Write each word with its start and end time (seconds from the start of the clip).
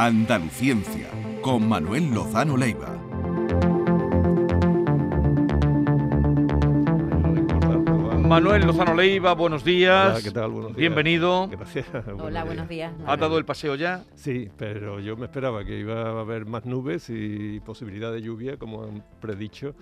Andaluciencia, 0.00 1.08
con 1.42 1.68
Manuel 1.68 2.14
Lozano 2.14 2.56
Leiva. 2.56 2.86
Manuel 8.20 8.64
Lozano 8.64 8.94
Leiva, 8.94 9.34
buenos 9.34 9.64
días. 9.64 10.10
Hola, 10.12 10.22
¿qué 10.22 10.30
tal? 10.30 10.52
Buenos 10.52 10.68
días. 10.68 10.78
Bienvenido. 10.78 11.48
Gracias. 11.48 11.86
Hola, 12.16 12.44
buenos 12.44 12.68
días. 12.68 12.92
¿Has 13.08 13.18
dado 13.18 13.38
el 13.38 13.44
paseo 13.44 13.74
ya? 13.74 14.04
Sí, 14.14 14.48
pero 14.56 15.00
yo 15.00 15.16
me 15.16 15.24
esperaba 15.24 15.64
que 15.64 15.80
iba 15.80 16.02
a 16.02 16.20
haber 16.20 16.46
más 16.46 16.64
nubes 16.64 17.10
y 17.10 17.58
posibilidad 17.58 18.12
de 18.12 18.22
lluvia, 18.22 18.56
como 18.56 18.84
han 18.84 19.02
predicho, 19.20 19.74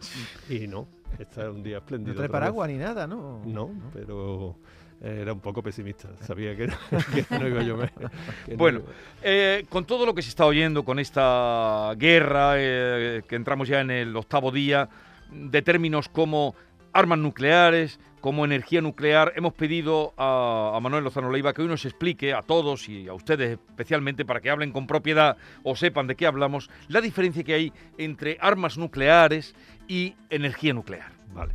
y 0.49 0.67
no. 0.67 0.89
Está 1.19 1.51
un 1.51 1.63
día 1.63 1.77
espléndido. 1.77 2.15
No 2.15 2.21
trae 2.21 2.31
paraguas 2.31 2.71
ni 2.71 2.79
nada, 2.79 3.07
¿no? 3.07 3.43
No, 3.45 3.71
pero 3.93 4.57
era 5.01 5.33
un 5.33 5.41
poco 5.41 5.63
pesimista. 5.63 6.09
Sabía 6.23 6.57
que 6.57 6.69
no, 6.69 6.77
que 7.15 7.39
no 7.39 7.49
iba 7.49 7.61
a 7.61 7.65
llover. 7.65 7.93
Bueno, 8.57 8.81
eh, 9.23 9.65
con 9.69 9.85
todo 9.85 10.07
lo 10.07 10.15
que 10.15 10.23
se 10.23 10.31
está 10.31 10.47
oyendo, 10.47 10.85
con 10.85 10.99
esta 10.99 11.93
guerra, 11.97 12.55
eh, 12.57 13.23
que 13.29 13.37
entramos 13.37 13.69
ya 13.69 13.81
en 13.81 13.91
el 13.91 14.17
octavo 14.17 14.51
día, 14.51 14.89
de 15.31 15.63
términos 15.63 16.09
como 16.09 16.55
armas 16.93 17.19
nucleares, 17.19 18.01
como 18.21 18.45
energía 18.45 18.81
nuclear, 18.81 19.33
hemos 19.37 19.53
pedido 19.53 20.15
a, 20.17 20.73
a 20.75 20.81
Manuel 20.81 21.05
Lozano 21.05 21.31
Leiva 21.31 21.53
que 21.53 21.63
hoy 21.63 21.69
nos 21.69 21.85
explique 21.85 22.33
a 22.33 22.43
todos 22.43 22.89
y 22.89 23.07
a 23.07 23.13
ustedes 23.13 23.59
especialmente 23.69 24.25
para 24.25 24.41
que 24.41 24.51
hablen 24.51 24.73
con 24.73 24.87
propiedad 24.87 25.37
o 25.63 25.77
sepan 25.77 26.07
de 26.07 26.17
qué 26.17 26.27
hablamos, 26.27 26.71
la 26.89 27.01
diferencia 27.01 27.45
que 27.45 27.55
hay 27.55 27.73
entre 27.99 28.39
armas 28.41 28.79
nucleares 28.79 29.55
y 29.87 30.17
energía 30.31 30.73
nuclear. 30.75 31.13
Vale. 31.33 31.53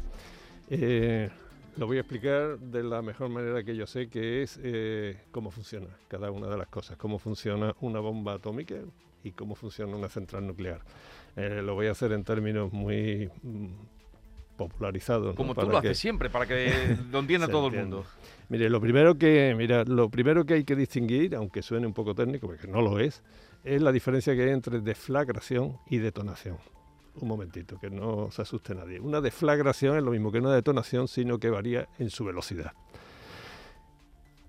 Eh, 0.70 1.30
lo 1.77 1.88
voy 1.88 1.98
a 1.98 2.02
explicar 2.02 2.59
de 2.59 2.84
la 2.84 3.02
mejor 3.02 3.30
manera 3.30 3.63
que 3.63 3.75
yo 3.75 3.88
sé, 3.88 4.09
que 4.09 4.41
es 4.43 4.59
eh, 4.63 5.21
cómo 5.31 5.52
funciona 5.52 5.88
cada 6.07 6.31
una 6.31 6.48
de 6.48 6.57
las 6.57 6.67
cosas, 6.67 6.98
cómo 6.98 7.17
funciona 7.20 7.75
una 7.81 7.99
bomba 7.99 8.34
atómica 8.34 8.76
y 9.23 9.32
cómo 9.32 9.55
funciona 9.55 9.96
una 9.96 10.09
central 10.09 10.46
nuclear. 10.48 10.81
Eh, 11.35 11.62
lo 11.63 11.76
voy 11.76 11.87
a 11.87 11.91
hacer 11.91 12.12
en 12.12 12.23
términos 12.23 12.73
muy 12.73 13.29
mm, 13.43 13.68
popularizados. 14.57 15.27
¿no? 15.27 15.35
Como 15.35 15.54
tú 15.54 15.62
Para 15.62 15.71
lo 15.73 15.81
que- 15.81 15.87
haces 15.90 15.99
siempre, 15.99 16.29
para 16.29 16.46
que 16.46 16.98
lo 17.12 17.20
entienda 17.20 17.48
todo 17.48 17.68
el 17.68 17.74
mundo. 17.74 18.05
Mire, 18.49 18.70
lo 18.70 18.81
primero 18.81 19.18
que, 19.18 19.55
mira, 19.57 19.84
lo 19.85 20.09
primero 20.09 20.46
que 20.46 20.55
hay 20.55 20.63
que 20.65 20.76
distinguir, 20.76 21.35
aunque 21.35 21.62
suene 21.62 21.87
un 21.87 21.93
poco 21.93 22.13
técnico, 22.13 22.48
porque 22.48 22.68
no 22.68 22.81
lo 22.81 22.99
es, 22.99 23.24
es 23.63 23.81
la 23.81 23.91
diferencia 23.91 24.35
que 24.35 24.43
hay 24.43 24.49
entre 24.49 24.81
deflagración 24.81 25.77
y 25.90 25.98
detonación. 25.99 26.57
Un 27.15 27.27
momentito, 27.27 27.77
que 27.79 27.90
no 27.90 28.31
se 28.31 28.41
asuste 28.41 28.73
nadie. 28.73 28.99
Una 28.99 29.20
deflagración 29.20 29.98
es 29.98 30.04
lo 30.04 30.12
mismo 30.12 30.31
que 30.31 30.40
una 30.40 30.54
detonación, 30.54 31.07
sino 31.07 31.40
que 31.40 31.49
varía 31.49 31.90
en 31.99 32.09
su 32.09 32.23
velocidad. 32.23 32.73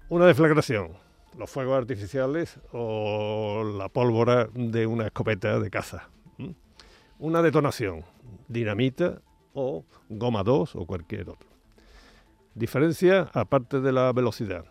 Una 0.09 0.27
deflagración, 0.27 0.93
los 1.37 1.51
fuegos 1.51 1.77
artificiales 1.77 2.61
o 2.73 3.65
la 3.77 3.89
pólvora 3.89 4.49
de 4.55 4.87
una 4.87 5.07
escopeta 5.07 5.59
de 5.59 5.71
caza. 5.71 6.09
Una 7.19 7.43
detonación, 7.43 8.05
dinamita 8.49 9.23
o 9.55 9.85
goma 10.09 10.43
2 10.43 10.77
o 10.77 10.87
cualquier 10.87 11.31
otro. 11.31 11.49
Diferencia 12.55 13.31
aparte 13.33 13.81
de 13.81 13.93
la 13.93 14.13
velocidad. 14.13 14.67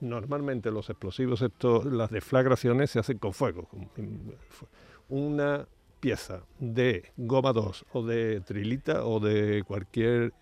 Normalmente 0.00 0.70
los 0.70 0.90
explosivos, 0.90 1.42
estos, 1.42 1.84
las 1.86 2.10
deflagraciones 2.10 2.90
se 2.90 2.98
hacen 2.98 3.18
con 3.18 3.32
fuego. 3.32 3.68
Una 5.08 5.66
pieza 6.04 6.42
de 6.58 7.14
goma 7.16 7.54
2 7.54 7.86
o 7.94 8.02
de 8.02 8.42
trilita 8.42 9.06
o 9.06 9.20
de 9.20 9.62
cualquier 9.66 10.34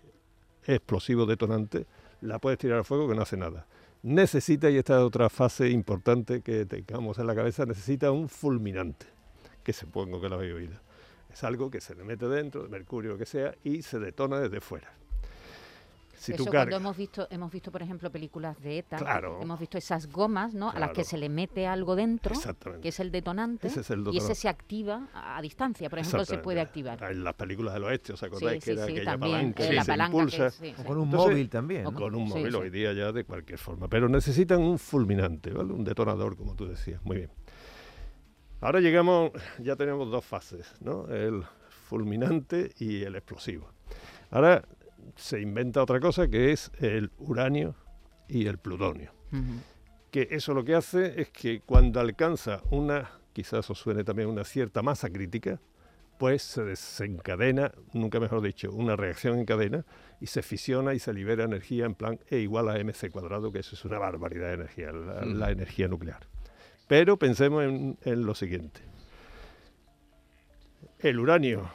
explosivo 0.65 1.25
detonante, 1.25 1.87
la 2.19 2.37
puedes 2.37 2.59
tirar 2.59 2.79
al 2.79 2.83
fuego 2.83 3.07
que 3.07 3.15
no 3.15 3.21
hace 3.21 3.37
nada. 3.37 3.65
Necesita, 4.01 4.69
y 4.69 4.75
esta 4.75 4.97
es 4.97 5.03
otra 5.03 5.29
fase 5.29 5.69
importante 5.69 6.41
que 6.41 6.65
tengamos 6.65 7.17
en 7.17 7.27
la 7.27 7.35
cabeza, 7.35 7.65
necesita 7.65 8.11
un 8.11 8.27
fulminante, 8.27 9.05
que 9.63 9.71
supongo 9.71 10.19
que 10.19 10.27
lo 10.27 10.35
habéis 10.35 10.53
oído. 10.53 10.81
Es 11.31 11.45
algo 11.45 11.71
que 11.71 11.79
se 11.79 11.95
le 11.95 12.03
mete 12.03 12.27
dentro, 12.27 12.63
de 12.63 12.67
mercurio 12.67 13.15
o 13.15 13.17
que 13.17 13.25
sea, 13.25 13.55
y 13.63 13.83
se 13.83 13.99
detona 13.99 14.41
desde 14.41 14.59
fuera. 14.59 14.93
Si 16.23 16.31
Eso 16.31 16.45
tú 16.45 16.51
cuando 16.51 16.77
hemos 16.77 16.95
visto, 16.95 17.27
hemos 17.29 17.51
visto, 17.51 17.69
por 17.69 17.81
ejemplo, 17.81 18.09
películas 18.09 18.57
de 18.61 18.77
ETA, 18.77 18.95
Claro. 18.95 19.39
hemos 19.41 19.59
visto 19.59 19.77
esas 19.77 20.09
gomas, 20.09 20.53
¿no? 20.53 20.69
A 20.69 20.79
las 20.79 20.91
que 20.91 21.03
se 21.03 21.17
le 21.17 21.27
mete 21.27 21.67
algo 21.67 21.97
dentro, 21.97 22.33
Exactamente. 22.33 22.81
que 22.81 22.87
es 22.89 22.99
el 23.01 23.11
detonante, 23.11 23.67
Ese 23.67 23.81
es 23.81 23.89
el 23.89 24.05
y 24.09 24.17
ese 24.19 24.33
se 24.33 24.47
activa 24.47 25.09
a, 25.13 25.37
a 25.37 25.41
distancia, 25.41 25.89
por 25.89 25.99
ejemplo, 25.99 26.23
se 26.23 26.37
puede 26.37 26.61
activar. 26.61 27.03
En 27.11 27.25
las 27.25 27.33
películas 27.33 27.73
del 27.73 27.83
oeste, 27.83 28.13
¿os 28.13 28.23
acordáis 28.23 28.63
Sí, 28.63 28.69
que 28.71 28.75
sí, 28.77 28.79
era 28.79 28.85
sí, 28.85 28.91
aquella 28.93 29.11
también, 29.11 29.31
palanca 29.53 29.67
que 29.67 29.73
la 29.73 29.83
se 29.83 29.91
palanca 29.91 30.11
que 30.11 30.17
impulsa? 30.23 30.49
sí, 30.51 30.73
O 30.79 30.83
con 30.85 30.97
un 30.97 31.03
Entonces, 31.03 31.29
móvil 31.31 31.49
también. 31.49 31.85
o. 31.87 31.93
Con 31.93 32.15
un 32.15 32.29
móvil 32.29 32.51
sí. 32.51 32.57
hoy 32.57 32.69
día 32.69 32.93
ya 32.93 33.11
de 33.11 33.25
cualquier 33.25 33.59
forma. 33.59 33.89
Pero 33.89 34.07
necesitan 34.07 34.61
un 34.61 34.79
fulminante, 34.79 35.51
¿vale? 35.51 35.73
Un 35.73 35.83
detonador, 35.83 36.37
como 36.37 36.55
tú 36.55 36.65
decías. 36.67 37.03
Muy 37.03 37.17
bien. 37.17 37.31
Ahora 38.61 38.79
llegamos, 38.79 39.31
ya 39.59 39.75
tenemos 39.75 40.09
dos 40.09 40.23
fases, 40.23 40.73
¿no? 40.79 41.07
El 41.09 41.43
fulminante 41.67 42.71
y 42.79 43.03
el 43.03 43.15
explosivo. 43.17 43.69
Ahora 44.31 44.63
se 45.15 45.39
inventa 45.39 45.81
otra 45.81 45.99
cosa 45.99 46.27
que 46.27 46.51
es 46.51 46.71
el 46.79 47.11
uranio 47.17 47.75
y 48.27 48.47
el 48.47 48.57
plutonio. 48.57 49.11
Que 50.11 50.27
eso 50.31 50.53
lo 50.53 50.63
que 50.63 50.75
hace 50.75 51.21
es 51.21 51.29
que 51.29 51.61
cuando 51.61 51.99
alcanza 51.99 52.61
una, 52.69 53.11
quizás 53.33 53.69
os 53.69 53.79
suene 53.79 54.03
también 54.03 54.29
una 54.29 54.43
cierta 54.43 54.81
masa 54.81 55.09
crítica, 55.09 55.59
pues 56.19 56.43
se 56.43 56.63
desencadena, 56.63 57.71
nunca 57.93 58.19
mejor 58.19 58.41
dicho, 58.41 58.71
una 58.71 58.95
reacción 58.95 59.39
en 59.39 59.45
cadena 59.45 59.85
y 60.21 60.27
se 60.27 60.43
fisiona 60.43 60.93
y 60.93 60.99
se 60.99 61.13
libera 61.13 61.43
energía 61.43 61.85
en 61.85 61.95
plan 61.95 62.19
E 62.29 62.37
igual 62.37 62.69
a 62.69 62.77
mc 62.77 63.09
cuadrado, 63.11 63.51
que 63.51 63.59
eso 63.59 63.75
es 63.75 63.83
una 63.83 63.97
barbaridad 63.97 64.49
de 64.49 64.53
energía, 64.53 64.91
la, 64.91 65.25
la 65.25 65.51
energía 65.51 65.87
nuclear. 65.87 66.27
Pero 66.87 67.17
pensemos 67.17 67.63
en, 67.63 67.97
en 68.03 68.25
lo 68.25 68.35
siguiente. 68.35 68.81
El 70.99 71.19
uranio 71.19 71.69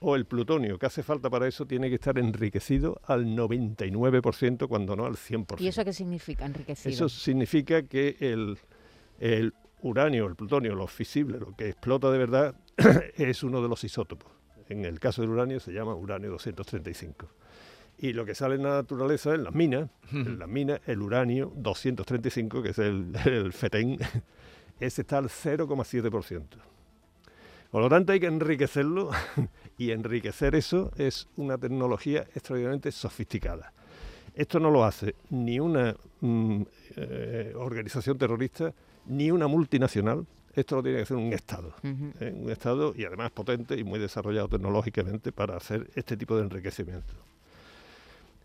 o 0.00 0.16
el 0.16 0.26
plutonio 0.26 0.78
que 0.78 0.86
hace 0.86 1.02
falta 1.02 1.28
para 1.28 1.46
eso 1.46 1.66
tiene 1.66 1.88
que 1.88 1.96
estar 1.96 2.18
enriquecido 2.18 3.00
al 3.04 3.26
99%, 3.26 4.68
cuando 4.68 4.96
no 4.96 5.06
al 5.06 5.14
100%. 5.14 5.60
¿Y 5.60 5.68
eso 5.68 5.84
qué 5.84 5.92
significa, 5.92 6.46
enriquecido? 6.46 6.92
Eso 6.92 7.08
significa 7.08 7.82
que 7.82 8.16
el, 8.20 8.58
el 9.18 9.54
uranio, 9.82 10.26
el 10.26 10.36
plutonio, 10.36 10.74
lo 10.74 10.86
fisible, 10.86 11.38
lo 11.38 11.54
que 11.56 11.68
explota 11.68 12.10
de 12.10 12.18
verdad, 12.18 12.54
es 13.16 13.42
uno 13.42 13.62
de 13.62 13.68
los 13.68 13.82
isótopos. 13.84 14.30
En 14.68 14.84
el 14.84 15.00
caso 15.00 15.22
del 15.22 15.30
uranio 15.30 15.60
se 15.60 15.72
llama 15.72 15.94
uranio 15.94 16.30
235. 16.30 17.28
Y 18.00 18.12
lo 18.12 18.24
que 18.24 18.34
sale 18.34 18.54
en 18.54 18.62
la 18.62 18.70
naturaleza, 18.70 19.34
en 19.34 19.44
las 19.44 19.54
minas, 19.54 19.90
en 20.12 20.38
las 20.38 20.48
minas, 20.48 20.80
el 20.86 21.02
uranio 21.02 21.52
235, 21.56 22.62
que 22.62 22.68
es 22.70 22.78
el, 22.78 23.12
el 23.26 23.52
FETEN, 23.52 23.98
ese 24.80 25.02
está 25.02 25.18
al 25.18 25.28
0,7%. 25.28 26.44
Por 27.70 27.82
lo 27.82 27.88
tanto, 27.88 28.12
hay 28.12 28.20
que 28.20 28.26
enriquecerlo 28.26 29.10
y 29.78 29.90
enriquecer 29.90 30.54
eso 30.54 30.90
es 30.96 31.28
una 31.36 31.58
tecnología 31.58 32.22
extraordinariamente 32.34 32.90
sofisticada. 32.92 33.72
Esto 34.34 34.58
no 34.60 34.70
lo 34.70 34.84
hace 34.84 35.14
ni 35.30 35.58
una 35.60 35.94
mm, 36.20 36.62
eh, 36.96 37.52
organización 37.56 38.16
terrorista 38.16 38.72
ni 39.06 39.30
una 39.30 39.48
multinacional. 39.48 40.26
Esto 40.54 40.76
lo 40.76 40.82
tiene 40.82 40.98
que 40.98 41.02
hacer 41.02 41.16
un 41.16 41.32
Estado. 41.32 41.74
¿eh? 41.84 42.34
Un 42.34 42.50
Estado 42.50 42.94
y 42.96 43.04
además 43.04 43.30
potente 43.32 43.76
y 43.76 43.84
muy 43.84 43.98
desarrollado 43.98 44.48
tecnológicamente 44.48 45.30
para 45.32 45.56
hacer 45.56 45.90
este 45.94 46.16
tipo 46.16 46.36
de 46.36 46.42
enriquecimiento. 46.44 47.12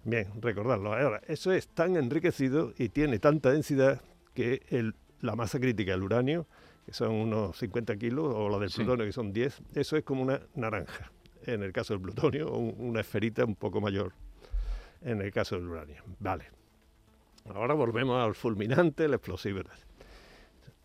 Bien, 0.03 0.28
recordarlo. 0.41 0.94
Ahora, 0.94 1.22
eso 1.28 1.51
es 1.53 1.67
tan 1.69 1.95
enriquecido 1.95 2.73
y 2.78 2.89
tiene 2.89 3.19
tanta 3.19 3.51
densidad 3.51 4.01
que 4.33 4.62
el- 4.69 4.95
la 5.22 5.35
masa 5.35 5.59
crítica 5.59 5.91
del 5.94 6.03
uranio, 6.03 6.45
que 6.85 6.94
son 6.94 7.11
unos 7.11 7.57
50 7.57 7.95
kilos, 7.97 8.25
o 8.35 8.49
la 8.49 8.59
del 8.59 8.69
Sí. 8.69 8.77
plutonio, 8.77 9.05
que 9.05 9.11
son 9.13 9.31
10, 9.33 9.61
eso 9.73 9.95
es 9.97 10.03
como 10.03 10.21
una 10.23 10.41
naranja. 10.55 11.11
En 11.45 11.61
el 11.63 11.71
caso 11.73 11.94
del 11.94 12.01
plutonio, 12.01 12.47
o 12.47 12.57
un- 12.57 12.75
una 12.77 13.01
esferita 13.01 13.44
un 13.45 13.55
poco 13.55 13.81
mayor. 13.81 14.13
En 15.01 15.21
el 15.21 15.31
caso 15.31 15.55
del 15.55 15.67
uranio. 15.67 16.01
Vale. 16.19 16.45
Ahora 17.53 17.73
volvemos 17.73 18.23
al 18.25 18.35
fulminante, 18.35 19.03
el 19.05 19.13
explosivo. 19.13 19.62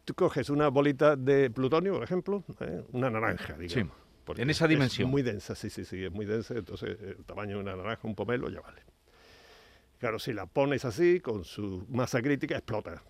Tú 0.04 0.14
coges 0.14 0.50
una 0.50 0.68
bolita 0.68 1.14
de 1.16 1.50
plutonio, 1.50 1.92
por 1.94 2.02
ejemplo, 2.02 2.42
¿eh? 2.60 2.82
una 2.92 3.10
naranja, 3.10 3.56
digamos. 3.56 3.94
porque 4.24 4.42
en 4.42 4.50
esa 4.50 4.64
es 4.64 4.70
dimensión. 4.70 5.08
muy 5.10 5.22
densa, 5.22 5.54
sí, 5.54 5.70
sí, 5.70 5.84
sí, 5.84 6.04
es 6.04 6.10
muy 6.12 6.26
densa, 6.26 6.54
entonces 6.54 6.98
el 7.00 7.24
tamaño 7.24 7.56
de 7.56 7.62
una 7.62 7.76
naranja, 7.76 8.06
un 8.08 8.14
pomelo, 8.14 8.48
ya 8.50 8.60
vale. 8.60 8.82
Claro, 9.98 10.18
si 10.18 10.32
la 10.32 10.46
pones 10.46 10.84
así, 10.84 11.20
con 11.20 11.44
su 11.44 11.86
masa 11.88 12.20
crítica, 12.22 12.56
explota. 12.56 13.02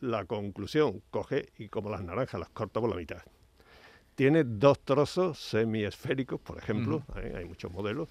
La 0.00 0.24
conclusión, 0.24 1.02
coge 1.10 1.50
y 1.58 1.68
como 1.68 1.90
las 1.90 2.02
naranjas, 2.02 2.40
las 2.40 2.50
corta 2.50 2.80
por 2.80 2.90
la 2.90 2.96
mitad. 2.96 3.22
Tiene 4.14 4.44
dos 4.44 4.80
trozos 4.80 5.38
semiesféricos, 5.38 6.40
por 6.40 6.58
ejemplo, 6.58 7.02
¿eh? 7.16 7.34
hay 7.36 7.44
muchos 7.44 7.70
modelos, 7.70 8.08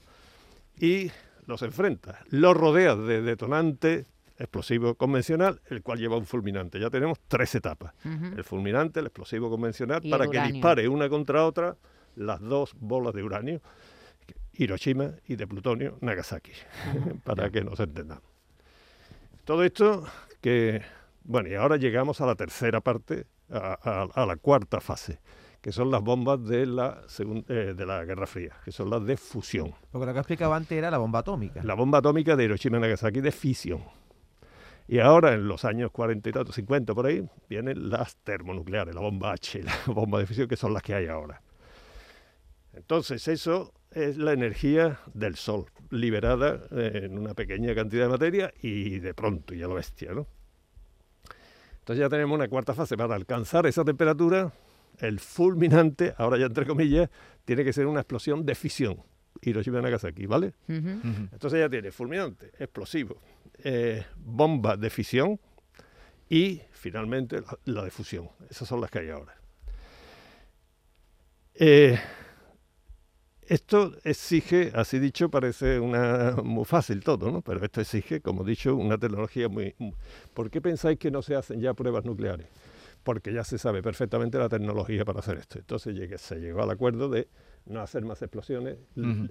y 0.79 1.11
los 1.47 1.61
enfrenta. 1.61 2.19
Los 2.29 2.55
rodea 2.55 2.95
de 2.95 3.21
detonante 3.21 4.05
explosivo 4.37 4.95
convencional, 4.95 5.61
el 5.69 5.81
cual 5.81 5.99
lleva 5.99 6.17
un 6.17 6.25
fulminante. 6.25 6.79
Ya 6.79 6.89
tenemos 6.89 7.19
tres 7.27 7.55
etapas. 7.55 7.93
El 8.03 8.43
fulminante, 8.43 8.99
el 8.99 9.07
explosivo 9.07 9.49
convencional, 9.49 10.01
Y 10.03 10.11
para 10.11 10.27
que 10.27 10.41
dispare 10.41 10.87
una 10.87 11.09
contra 11.09 11.45
otra 11.45 11.77
las 12.15 12.39
dos 12.41 12.73
bolas 12.79 13.13
de 13.13 13.23
uranio, 13.23 13.61
Hiroshima 14.53 15.11
y 15.27 15.35
de 15.35 15.47
plutonio, 15.47 15.97
Nagasaki, 16.01 16.51
para 17.23 17.49
que 17.49 17.63
nos 17.63 17.79
entendamos. 17.79 18.23
Todo 19.43 19.63
esto 19.63 20.05
que, 20.41 20.81
bueno, 21.25 21.49
y 21.49 21.55
ahora 21.55 21.77
llegamos 21.77 22.21
a 22.21 22.25
la 22.25 22.35
tercera 22.35 22.81
parte, 22.81 23.27
a, 23.49 24.07
a 24.13 24.25
la 24.25 24.35
cuarta 24.37 24.79
fase 24.79 25.19
que 25.65 25.71
son 25.71 25.89
las 25.89 26.03
bombas 26.03 26.45
de 26.45 26.67
la, 26.67 27.01
eh, 27.49 27.73
de 27.75 27.85
la 27.87 28.05
Guerra 28.05 28.27
Fría, 28.27 28.55
que 28.63 28.71
son 28.71 28.87
las 28.87 29.03
de 29.03 29.17
fusión. 29.17 29.73
Lo 29.91 29.99
que 29.99 30.13
que 30.13 30.19
explicaba 30.19 30.55
antes 30.55 30.77
era 30.77 30.91
la 30.91 30.99
bomba 30.99 31.17
atómica. 31.17 31.63
La 31.63 31.73
bomba 31.73 31.97
atómica 31.97 32.35
de 32.35 32.43
Hiroshima 32.43 32.77
y 32.77 32.81
Nagasaki 32.81 33.19
de 33.19 33.31
fisión. 33.31 33.83
Y 34.87 34.99
ahora, 34.99 35.33
en 35.33 35.47
los 35.47 35.65
años 35.65 35.89
40 35.89 36.29
y 36.29 36.31
tanto, 36.33 36.51
50 36.51 36.93
por 36.93 37.07
ahí, 37.07 37.27
vienen 37.49 37.89
las 37.89 38.15
termonucleares, 38.17 38.93
la 38.93 39.01
bomba 39.01 39.31
H, 39.31 39.63
la 39.63 39.73
bomba 39.87 40.19
de 40.19 40.27
fisión, 40.27 40.47
que 40.47 40.55
son 40.55 40.71
las 40.71 40.83
que 40.83 40.93
hay 40.93 41.07
ahora. 41.07 41.41
Entonces, 42.71 43.27
eso 43.27 43.73
es 43.89 44.17
la 44.17 44.33
energía 44.33 44.99
del 45.15 45.35
Sol, 45.35 45.65
liberada 45.89 46.59
eh, 46.73 47.05
en 47.05 47.17
una 47.17 47.33
pequeña 47.33 47.73
cantidad 47.73 48.03
de 48.03 48.11
materia 48.11 48.53
y 48.61 48.99
de 48.99 49.15
pronto, 49.15 49.55
y 49.55 49.63
a 49.63 49.67
lo 49.67 49.73
bestia, 49.73 50.13
¿no? 50.13 50.27
Entonces 51.85 52.01
ya 52.01 52.09
tenemos 52.09 52.33
una 52.33 52.47
cuarta 52.47 52.73
fase 52.73 52.97
para 52.97 53.13
alcanzar 53.13 53.67
esa 53.67 53.85
temperatura 53.85 54.51
el 54.97 55.19
fulminante, 55.19 56.15
ahora 56.17 56.35
ya 56.39 56.47
entre 56.47 56.65
comillas, 56.65 57.11
tiene 57.45 57.63
que 57.63 57.73
ser 57.73 57.85
una 57.85 57.99
explosión 57.99 58.43
de 58.43 58.55
fisión. 58.55 59.03
Hiroshima 59.39 59.77
y 59.77 59.81
Nagasaki, 59.83 60.25
¿vale? 60.25 60.55
Entonces 60.67 61.59
ya 61.59 61.69
tiene 61.69 61.91
fulminante, 61.91 62.53
explosivo, 62.57 63.21
eh, 63.63 64.03
bomba 64.17 64.75
de 64.77 64.89
fisión 64.89 65.39
y 66.27 66.59
finalmente 66.71 67.43
la, 67.65 67.83
de 67.83 67.91
fusión. 67.91 68.29
Esas 68.49 68.67
son 68.67 68.81
las 68.81 68.89
que 68.89 68.99
hay 68.99 69.09
ahora. 69.11 69.35
Eh, 71.53 71.99
esto 73.47 73.93
exige, 74.03 74.71
así 74.73 74.99
dicho, 74.99 75.29
parece 75.29 75.79
una, 75.79 76.35
muy 76.43 76.65
fácil 76.65 77.03
todo, 77.03 77.31
¿no? 77.31 77.41
Pero 77.41 77.63
esto 77.63 77.81
exige, 77.81 78.21
como 78.21 78.43
he 78.43 78.49
dicho, 78.49 78.75
una 78.75 78.97
tecnología 78.97 79.49
muy... 79.49 79.75
¿Por 80.33 80.49
qué 80.49 80.61
pensáis 80.61 80.97
que 80.99 81.11
no 81.11 81.21
se 81.21 81.35
hacen 81.35 81.61
ya 81.61 81.73
pruebas 81.73 82.05
nucleares? 82.05 82.47
porque 83.05 83.31
ya 83.31 83.43
se 83.43 83.59
sabe 83.59 83.83
perfectamente 83.83 84.39
la 84.39 84.49
tecnología 84.49 85.05
para 85.05 85.19
hacer 85.19 85.37
esto. 85.37 85.59
Entonces 85.59 85.95
se 86.19 86.39
llegó 86.39 86.63
al 86.63 86.71
acuerdo 86.71 87.07
de 87.07 87.27
no 87.67 87.79
hacer 87.79 88.03
más 88.03 88.19
explosiones. 88.23 88.77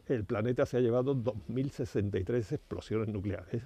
El 0.06 0.24
planeta 0.24 0.64
se 0.64 0.76
ha 0.76 0.80
llevado 0.80 1.16
2.063 1.16 2.52
explosiones 2.52 3.08
nucleares 3.08 3.62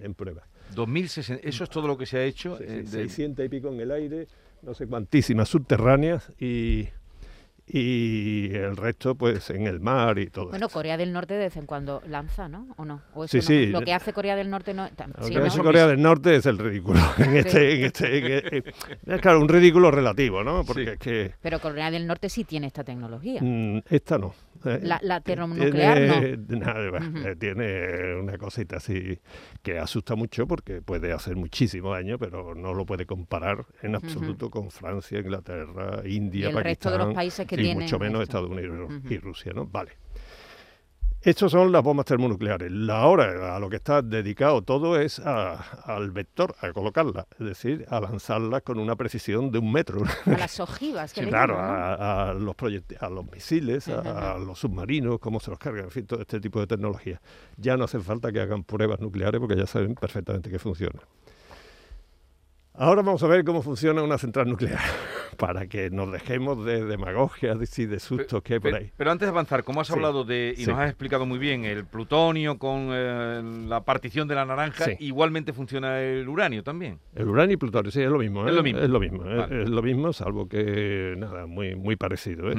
en 0.00 0.14
prueba. 0.14 0.48
2060, 0.74 1.48
eso 1.48 1.62
es 1.62 1.70
todo 1.70 1.86
lo 1.86 1.96
que 1.96 2.04
se 2.04 2.18
ha 2.18 2.24
hecho. 2.24 2.58
600 2.58 3.38
eh, 3.38 3.46
y 3.46 3.48
pico 3.48 3.68
en 3.68 3.80
el 3.80 3.92
aire, 3.92 4.26
no 4.62 4.74
sé 4.74 4.88
cuantísimas 4.88 5.48
subterráneas 5.48 6.32
y 6.40 6.88
y 7.70 8.50
el 8.54 8.76
resto 8.76 9.14
pues 9.14 9.50
en 9.50 9.66
el 9.66 9.80
mar 9.80 10.18
y 10.18 10.26
todo. 10.26 10.48
Bueno, 10.48 10.68
Corea 10.68 10.96
del 10.96 11.12
Norte 11.12 11.34
de 11.34 11.40
vez 11.40 11.56
en 11.56 11.66
cuando 11.66 12.02
lanza, 12.06 12.48
¿no? 12.48 12.68
¿O 12.76 12.84
no? 12.84 13.02
sí, 13.26 13.42
sí. 13.42 13.66
Lo 13.66 13.82
que 13.82 13.92
hace 13.92 14.12
Corea 14.12 14.36
del 14.36 14.50
Norte 14.50 14.74
no... 14.74 14.88
Lo 15.20 15.28
que 15.28 15.38
hace 15.38 15.60
Corea 15.60 15.86
del 15.86 16.00
Norte 16.00 16.36
es 16.36 16.46
el 16.46 16.58
ridículo. 16.58 17.00
en 17.18 17.36
este, 17.36 17.78
en 17.78 17.84
este, 17.84 18.58
es 19.06 19.20
claro, 19.20 19.40
un 19.40 19.48
ridículo 19.48 19.90
relativo, 19.90 20.42
¿no? 20.42 20.64
Porque 20.64 20.92
es 20.92 20.98
que... 20.98 21.32
Pero 21.40 21.60
Corea 21.60 21.90
del 21.90 22.06
Norte 22.06 22.28
sí 22.28 22.44
tiene 22.44 22.68
esta 22.68 22.84
tecnología. 22.84 23.40
Mm, 23.42 23.82
esta 23.90 24.18
no. 24.18 24.34
Eh, 24.64 24.80
la, 24.82 25.20
termonuclear 25.20 26.36
no. 26.38 27.36
Tiene 27.38 28.14
una 28.16 28.38
cosita 28.38 28.76
así 28.76 29.18
que 29.62 29.78
asusta 29.78 30.14
mucho 30.14 30.46
porque 30.46 30.82
puede 30.82 31.12
hacer 31.12 31.36
muchísimo 31.36 31.92
daño, 31.92 32.18
pero 32.18 32.54
no 32.54 32.74
lo 32.74 32.86
puede 32.86 33.06
comparar 33.06 33.66
en 33.82 33.94
absoluto 33.94 34.50
con 34.50 34.70
Francia, 34.70 35.18
Inglaterra, 35.18 36.02
India, 36.04 36.50
y 36.50 36.56
el 36.56 36.64
resto 36.64 36.90
de 36.90 36.98
los 36.98 37.14
países 37.14 37.46
que 37.46 37.60
y 37.60 37.74
mucho 37.74 37.98
menos 37.98 38.22
Estados 38.22 38.50
Unidos 38.50 38.90
y 39.08 39.18
Rusia, 39.18 39.52
¿no? 39.54 39.66
Vale. 39.66 39.92
Estas 41.22 41.50
son 41.50 41.72
las 41.72 41.82
bombas 41.82 42.06
termonucleares. 42.06 42.70
La 42.70 43.04
hora 43.06 43.56
a 43.56 43.58
lo 43.58 43.68
que 43.68 43.76
está 43.76 44.02
dedicado 44.02 44.62
todo 44.62 45.00
es 45.00 45.18
al 45.18 46.12
vector, 46.12 46.54
a 46.60 46.72
colocarla, 46.72 47.26
es 47.40 47.46
decir, 47.46 47.86
a 47.88 48.00
lanzarla 48.00 48.60
con 48.60 48.78
una 48.78 48.94
precisión 48.94 49.50
de 49.50 49.58
un 49.58 49.72
metro. 49.72 50.04
A 50.26 50.30
las 50.30 50.60
ojivas, 50.60 51.12
que 51.12 51.26
claro, 51.26 51.56
a, 51.58 52.32
los 52.34 52.54
a 53.00 53.08
los 53.10 53.32
misiles, 53.32 53.88
a, 53.88 54.38
los 54.38 54.60
submarinos, 54.60 55.18
cómo 55.18 55.40
se 55.40 55.50
los 55.50 55.58
cargan, 55.58 55.86
en 55.86 55.90
fin, 55.90 56.06
todo 56.06 56.20
este 56.20 56.38
tipo 56.40 56.60
de 56.60 56.68
tecnología. 56.68 57.20
Ya 57.56 57.76
no 57.76 57.84
hace 57.84 57.98
falta 57.98 58.30
que 58.30 58.40
hagan 58.40 58.62
pruebas 58.62 59.00
nucleares 59.00 59.40
porque 59.40 59.56
ya 59.56 59.66
saben 59.66 59.96
perfectamente 59.96 60.50
que 60.50 60.60
funciona. 60.60 61.00
Ahora 62.80 63.02
vamos 63.02 63.20
a 63.24 63.26
ver 63.26 63.44
cómo 63.44 63.60
funciona 63.60 64.04
una 64.04 64.18
central 64.18 64.48
nuclear, 64.48 64.78
para 65.36 65.66
que 65.66 65.90
nos 65.90 66.12
dejemos 66.12 66.64
de 66.64 66.84
demagogia 66.84 67.56
y 67.76 67.86
de 67.86 67.98
sustos 67.98 68.40
que 68.40 68.54
hay 68.54 68.60
por 68.60 68.72
ahí. 68.72 68.92
Pero 68.96 69.10
antes 69.10 69.26
de 69.26 69.30
avanzar, 69.30 69.64
como 69.64 69.80
has 69.80 69.90
hablado 69.90 70.22
de, 70.22 70.54
y 70.56 70.64
nos 70.64 70.78
has 70.78 70.88
explicado 70.88 71.26
muy 71.26 71.40
bien, 71.40 71.64
el 71.64 71.86
plutonio 71.86 72.56
con 72.56 72.90
eh, 72.92 73.42
la 73.66 73.82
partición 73.82 74.28
de 74.28 74.36
la 74.36 74.44
naranja, 74.44 74.92
igualmente 75.00 75.52
funciona 75.52 76.00
el 76.00 76.28
uranio 76.28 76.62
también. 76.62 77.00
El 77.16 77.26
uranio 77.26 77.54
y 77.54 77.56
plutonio, 77.56 77.90
sí, 77.90 78.00
es 78.00 78.10
lo 78.10 78.18
mismo. 78.18 78.46
Es 78.46 78.54
lo 78.54 78.62
mismo. 78.62 78.80
Es 78.80 78.90
lo 78.90 79.00
mismo, 79.00 79.24
¿eh? 79.28 79.62
es 79.62 79.68
lo 79.68 79.82
mismo 79.82 80.12
salvo 80.12 80.48
que, 80.48 81.16
nada, 81.18 81.46
muy, 81.46 81.74
muy 81.74 81.96
parecido. 81.96 82.48
¿eh? 82.52 82.54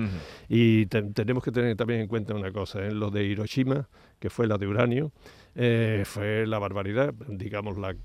Y 0.49 0.87
tenemos 0.87 1.45
que 1.45 1.53
tener 1.53 1.77
también 1.77 2.01
en 2.01 2.07
cuenta 2.09 2.35
una 2.35 2.51
cosa, 2.51 2.85
en 2.85 2.99
lo 2.99 3.09
de 3.09 3.23
Hiroshima, 3.23 3.87
que 4.19 4.29
fue 4.29 4.47
la 4.47 4.57
de 4.57 4.67
uranio, 4.67 5.13
fue 6.03 6.45
la 6.45 6.59
barbaridad, 6.59 7.13
digamos, 7.29 7.77
la 7.77 7.95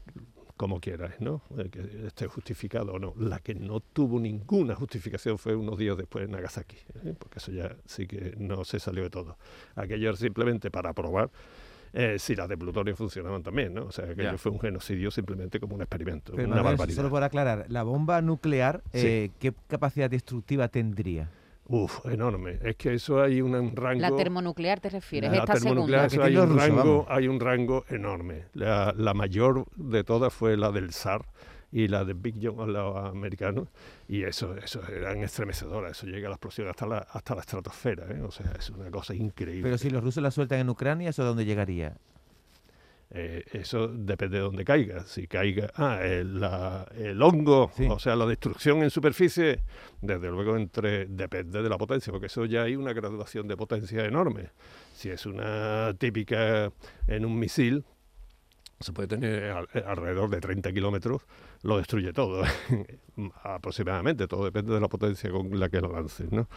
como 0.56 0.80
quieras, 0.80 1.20
¿no? 1.20 1.42
que 1.70 2.06
esté 2.06 2.26
justificado 2.26 2.92
o 2.92 2.98
no. 2.98 3.14
La 3.18 3.40
que 3.40 3.54
no 3.54 3.80
tuvo 3.80 4.20
ninguna 4.20 4.74
justificación 4.74 5.38
fue 5.38 5.56
unos 5.56 5.78
días 5.78 5.96
después 5.96 6.26
en 6.26 6.32
Nagasaki, 6.32 6.76
¿eh? 7.04 7.14
porque 7.18 7.38
eso 7.38 7.50
ya 7.50 7.76
sí 7.86 8.06
que 8.06 8.34
no 8.38 8.64
se 8.64 8.78
salió 8.78 9.02
de 9.02 9.10
todo. 9.10 9.36
Aquello 9.74 10.10
era 10.10 10.16
simplemente 10.16 10.70
para 10.70 10.92
probar 10.92 11.30
eh, 11.92 12.18
si 12.18 12.34
las 12.34 12.48
de 12.48 12.56
plutonio 12.56 12.96
funcionaban 12.96 13.42
también, 13.42 13.74
¿no? 13.74 13.86
O 13.86 13.92
sea, 13.92 14.04
aquello 14.04 14.36
fue 14.38 14.50
un 14.50 14.60
genocidio 14.60 15.10
simplemente 15.10 15.60
como 15.60 15.76
un 15.76 15.82
experimento, 15.82 16.34
una 16.34 16.62
barbaridad. 16.62 16.96
Solo 16.96 17.10
para 17.10 17.26
aclarar, 17.26 17.66
¿la 17.68 17.82
bomba 17.82 18.20
nuclear 18.20 18.82
eh, 18.92 19.30
qué 19.38 19.52
capacidad 19.68 20.10
destructiva 20.10 20.68
tendría? 20.68 21.30
Uf, 21.66 22.04
enorme. 22.06 22.58
Es 22.62 22.76
que 22.76 22.94
eso 22.94 23.22
hay 23.22 23.40
un, 23.40 23.74
rango. 23.74 24.00
La 24.00 24.14
termonuclear 24.14 24.80
te 24.80 24.90
refieres, 24.90 25.30
la 25.30 25.38
esta 25.38 25.54
termonuclear, 25.54 26.06
Eso 26.06 26.22
hay, 26.22 26.36
un 26.36 26.58
rango, 26.58 27.06
hay 27.08 27.28
un 27.28 27.40
rango 27.40 27.84
enorme. 27.88 28.44
La, 28.52 28.92
mayor 29.14 29.66
de 29.76 30.04
todas 30.04 30.32
fue 30.32 30.56
la 30.56 30.70
del 30.70 30.92
SAR 30.92 31.24
y 31.72 31.88
la 31.88 32.04
de 32.04 32.12
Big 32.12 32.36
John, 32.40 32.72
los 32.72 32.96
americanos, 32.96 33.68
y 34.08 34.22
eso, 34.22 34.54
eso 34.56 34.80
eran 34.88 35.22
estremecedoras, 35.22 35.92
eso 35.92 36.06
llega 36.06 36.28
a 36.28 36.30
la 36.30 36.36
explosión 36.36 36.68
hasta 36.68 36.86
la, 36.86 36.98
hasta 36.98 37.34
la 37.34 37.40
estratosfera, 37.40 38.06
¿eh? 38.10 38.20
o 38.20 38.30
sea, 38.30 38.52
es 38.56 38.70
una 38.70 38.90
cosa 38.90 39.12
increíble. 39.14 39.62
Pero 39.62 39.78
si 39.78 39.90
los 39.90 40.04
rusos 40.04 40.22
la 40.22 40.30
sueltan 40.30 40.60
en 40.60 40.68
Ucrania, 40.68 41.10
¿eso 41.10 41.22
a 41.22 41.26
dónde 41.26 41.44
llegaría? 41.44 41.96
Eh, 43.16 43.44
eso 43.52 43.86
depende 43.86 44.38
de 44.38 44.42
dónde 44.42 44.64
caiga. 44.64 45.04
Si 45.06 45.28
caiga, 45.28 45.70
ah, 45.76 46.00
el, 46.02 47.22
hongo, 47.22 47.70
o 47.88 47.98
sea, 48.00 48.16
la 48.16 48.26
destrucción 48.26 48.82
en 48.82 48.90
superficie, 48.90 49.60
desde 50.02 50.28
luego 50.30 50.56
entre 50.56 51.06
depende 51.06 51.62
de 51.62 51.68
la 51.68 51.78
potencia, 51.78 52.12
porque 52.12 52.26
eso 52.26 52.44
ya 52.44 52.64
hay 52.64 52.74
una 52.74 52.92
graduación 52.92 53.46
de 53.46 53.56
potencia 53.56 54.04
enorme. 54.04 54.50
Si 54.94 55.10
es 55.10 55.26
una 55.26 55.94
típica 55.96 56.72
en 57.06 57.24
un 57.24 57.38
misil, 57.38 57.84
se 58.80 58.92
puede 58.92 59.06
tener 59.06 59.52
alrededor 59.86 60.28
de 60.28 60.40
30 60.40 60.72
kilómetros, 60.72 61.22
lo 61.62 61.78
destruye 61.78 62.12
todo, 62.12 62.42
aproximadamente, 63.44 64.26
todo 64.26 64.44
depende 64.44 64.74
de 64.74 64.80
la 64.80 64.88
potencia 64.88 65.30
con 65.30 65.58
la 65.60 65.68
que 65.68 65.80
lo 65.80 65.92
lances. 65.92 66.32
¿no? 66.32 66.48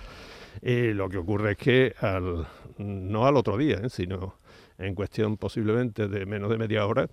Y 0.63 0.93
lo 0.93 1.08
que 1.08 1.17
ocurre 1.17 1.51
es 1.51 1.58
que 1.58 1.93
al, 2.01 2.48
no 2.79 3.27
al 3.27 3.38
otro 3.38 3.58
día, 3.58 3.77
¿eh? 3.84 3.89
sino 3.89 4.39
en 4.77 4.96
cuestión 4.96 5.38
posiblemente 5.38 6.07
de 6.07 6.25
menos 6.25 6.50
de 6.50 6.57
media 6.57 6.86
hora, 6.86 7.10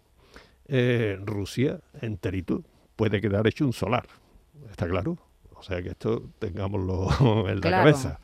eh, 0.66 1.18
Rusia 1.25 1.80
enterito 2.00 2.62
puede 2.97 3.21
quedar 3.21 3.47
hecho 3.47 3.64
un 3.64 3.73
solar. 3.73 4.06
¿Está 4.71 4.88
claro? 4.88 5.18
O 5.56 5.66
sea 5.66 5.80
que 5.80 5.90
esto 5.90 6.23
tengámoslo 6.38 7.09
en 7.49 7.61
la 7.61 7.71
cabeza. 7.71 8.21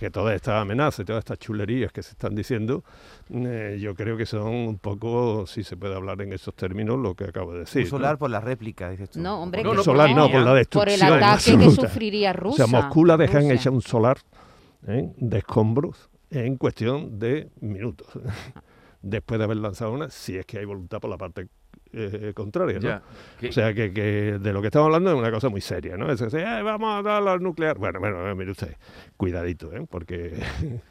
Que 0.00 0.10
todas 0.10 0.34
estas 0.34 0.60
amenazas 0.60 1.00
y 1.00 1.04
todas 1.04 1.20
estas 1.20 1.38
chulerías 1.38 1.92
que 1.92 2.02
se 2.02 2.10
están 2.10 2.34
diciendo, 2.34 2.82
eh, 3.30 3.78
yo 3.80 3.94
creo 3.94 4.16
que 4.16 4.26
son 4.26 4.48
un 4.48 4.78
poco, 4.78 5.46
si 5.46 5.62
se 5.62 5.76
puede 5.76 5.94
hablar 5.94 6.20
en 6.20 6.32
esos 6.32 6.52
términos, 6.54 6.98
lo 6.98 7.14
que 7.14 7.24
acabo 7.24 7.52
de 7.52 7.60
decir. 7.60 7.84
Un 7.84 7.90
solar 7.90 8.18
por 8.18 8.28
la 8.28 8.40
réplica, 8.40 8.90
dices 8.90 9.10
tú. 9.10 9.20
No, 9.20 9.40
hombre, 9.40 9.62
no, 9.62 9.80
solar 9.84 10.10
no, 10.16 10.28
por 10.30 10.40
la 10.40 10.54
destrucción. 10.54 10.98
Por 10.98 11.06
el 11.06 11.22
ataque 11.22 11.58
que 11.58 11.70
sufriría 11.70 12.32
Rusia. 12.32 12.64
O 12.64 12.68
sea, 12.68 12.80
Moscú 12.80 13.04
la 13.04 13.16
dejan 13.16 13.50
hecha 13.52 13.70
un 13.70 13.82
solar 13.82 14.18
¿eh? 14.88 15.12
de 15.16 15.38
escombros 15.38 16.10
en 16.30 16.56
cuestión 16.56 17.20
de 17.20 17.50
minutos. 17.60 18.08
Después 19.02 19.38
de 19.38 19.44
haber 19.44 19.58
lanzado 19.58 19.92
una, 19.92 20.10
si 20.10 20.36
es 20.36 20.46
que 20.46 20.58
hay 20.58 20.64
voluntad 20.64 21.00
por 21.00 21.10
la 21.10 21.18
parte 21.18 21.48
eh, 21.92 22.32
contraria, 22.34 22.78
¿no? 22.78 23.48
O 23.48 23.52
sea, 23.52 23.74
que, 23.74 23.90
de 23.90 24.52
lo 24.52 24.60
que 24.60 24.68
estamos 24.68 24.86
hablando 24.86 25.10
es 25.10 25.18
una 25.18 25.30
cosa 25.30 25.48
muy 25.48 25.60
seria, 25.60 25.96
¿no? 25.96 26.10
Es 26.10 26.20
decir, 26.20 26.40
eh, 26.40 26.62
vamos 26.62 26.98
a 26.98 27.02
dar 27.02 27.26
al 27.26 27.42
nuclear. 27.42 27.78
Bueno, 27.78 27.98
bueno, 27.98 28.28
eh, 28.28 28.34
mire 28.34 28.52
usted, 28.52 28.76
cuidadito, 29.16 29.72
¿eh? 29.72 29.86
Porque... 29.88 30.40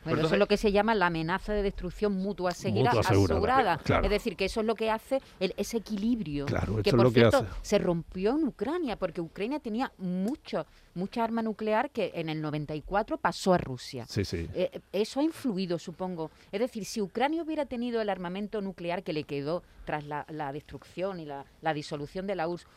Bueno, 0.04 0.22
eso 0.24 0.34
es 0.34 0.40
lo 0.40 0.48
que 0.48 0.58
se 0.58 0.72
llama 0.72 0.96
la 0.96 1.08
amenaza 1.08 1.54
de 1.54 1.62
destrucción 1.64 2.14
mutua, 2.14 2.52
seguida, 2.52 2.92
asegurada. 2.92 3.80
Es 4.04 4.10
decir, 4.10 4.36
que 4.36 4.46
eso 4.46 4.60
es 4.62 4.66
lo 4.66 4.76
que 4.76 4.90
hace 4.90 5.22
el, 5.40 5.54
ese 5.58 5.78
equilibrio. 5.78 6.46
Claro, 6.46 6.82
que, 6.84 6.92
por 6.92 7.04
lo 7.04 7.12
cierto, 7.12 7.42
que 7.42 7.48
hace. 7.48 7.60
se 7.62 7.78
rompió 7.80 8.32
en 8.32 8.44
Ucrania, 8.44 8.98
porque 8.98 9.22
Ucrania 9.22 9.60
tenía 9.60 9.92
mucho, 9.98 10.66
mucha 10.96 11.24
arma 11.24 11.42
nuclear 11.42 11.92
que 11.92 12.12
en 12.16 12.30
el 12.30 12.42
94 12.42 13.18
pasó 13.18 13.54
a 13.54 13.58
Rusia. 13.58 14.06
Sí, 14.08 14.26
sí. 14.26 14.50
eso 14.92 15.20
ha 15.20 15.24
influido, 15.24 15.80
supongo. 15.80 16.32
Es 16.52 16.60
decir, 16.60 16.86
si 16.86 17.02
Ucrania 17.02 17.44
hubiera 17.44 17.66
tenido 17.66 18.02
el 18.02 18.10
armamento 18.10 18.62
nuclear 18.62 19.04
que 19.04 19.14
le 19.14 19.24
quedó 19.24 19.64
tras 19.86 20.06
la, 20.06 20.52
destrucción 20.52 20.89
y 21.20 21.26
la, 21.26 21.74
disolución 21.74 22.28
de 22.28 22.36
la 22.36 22.48
URSS, 22.48 22.68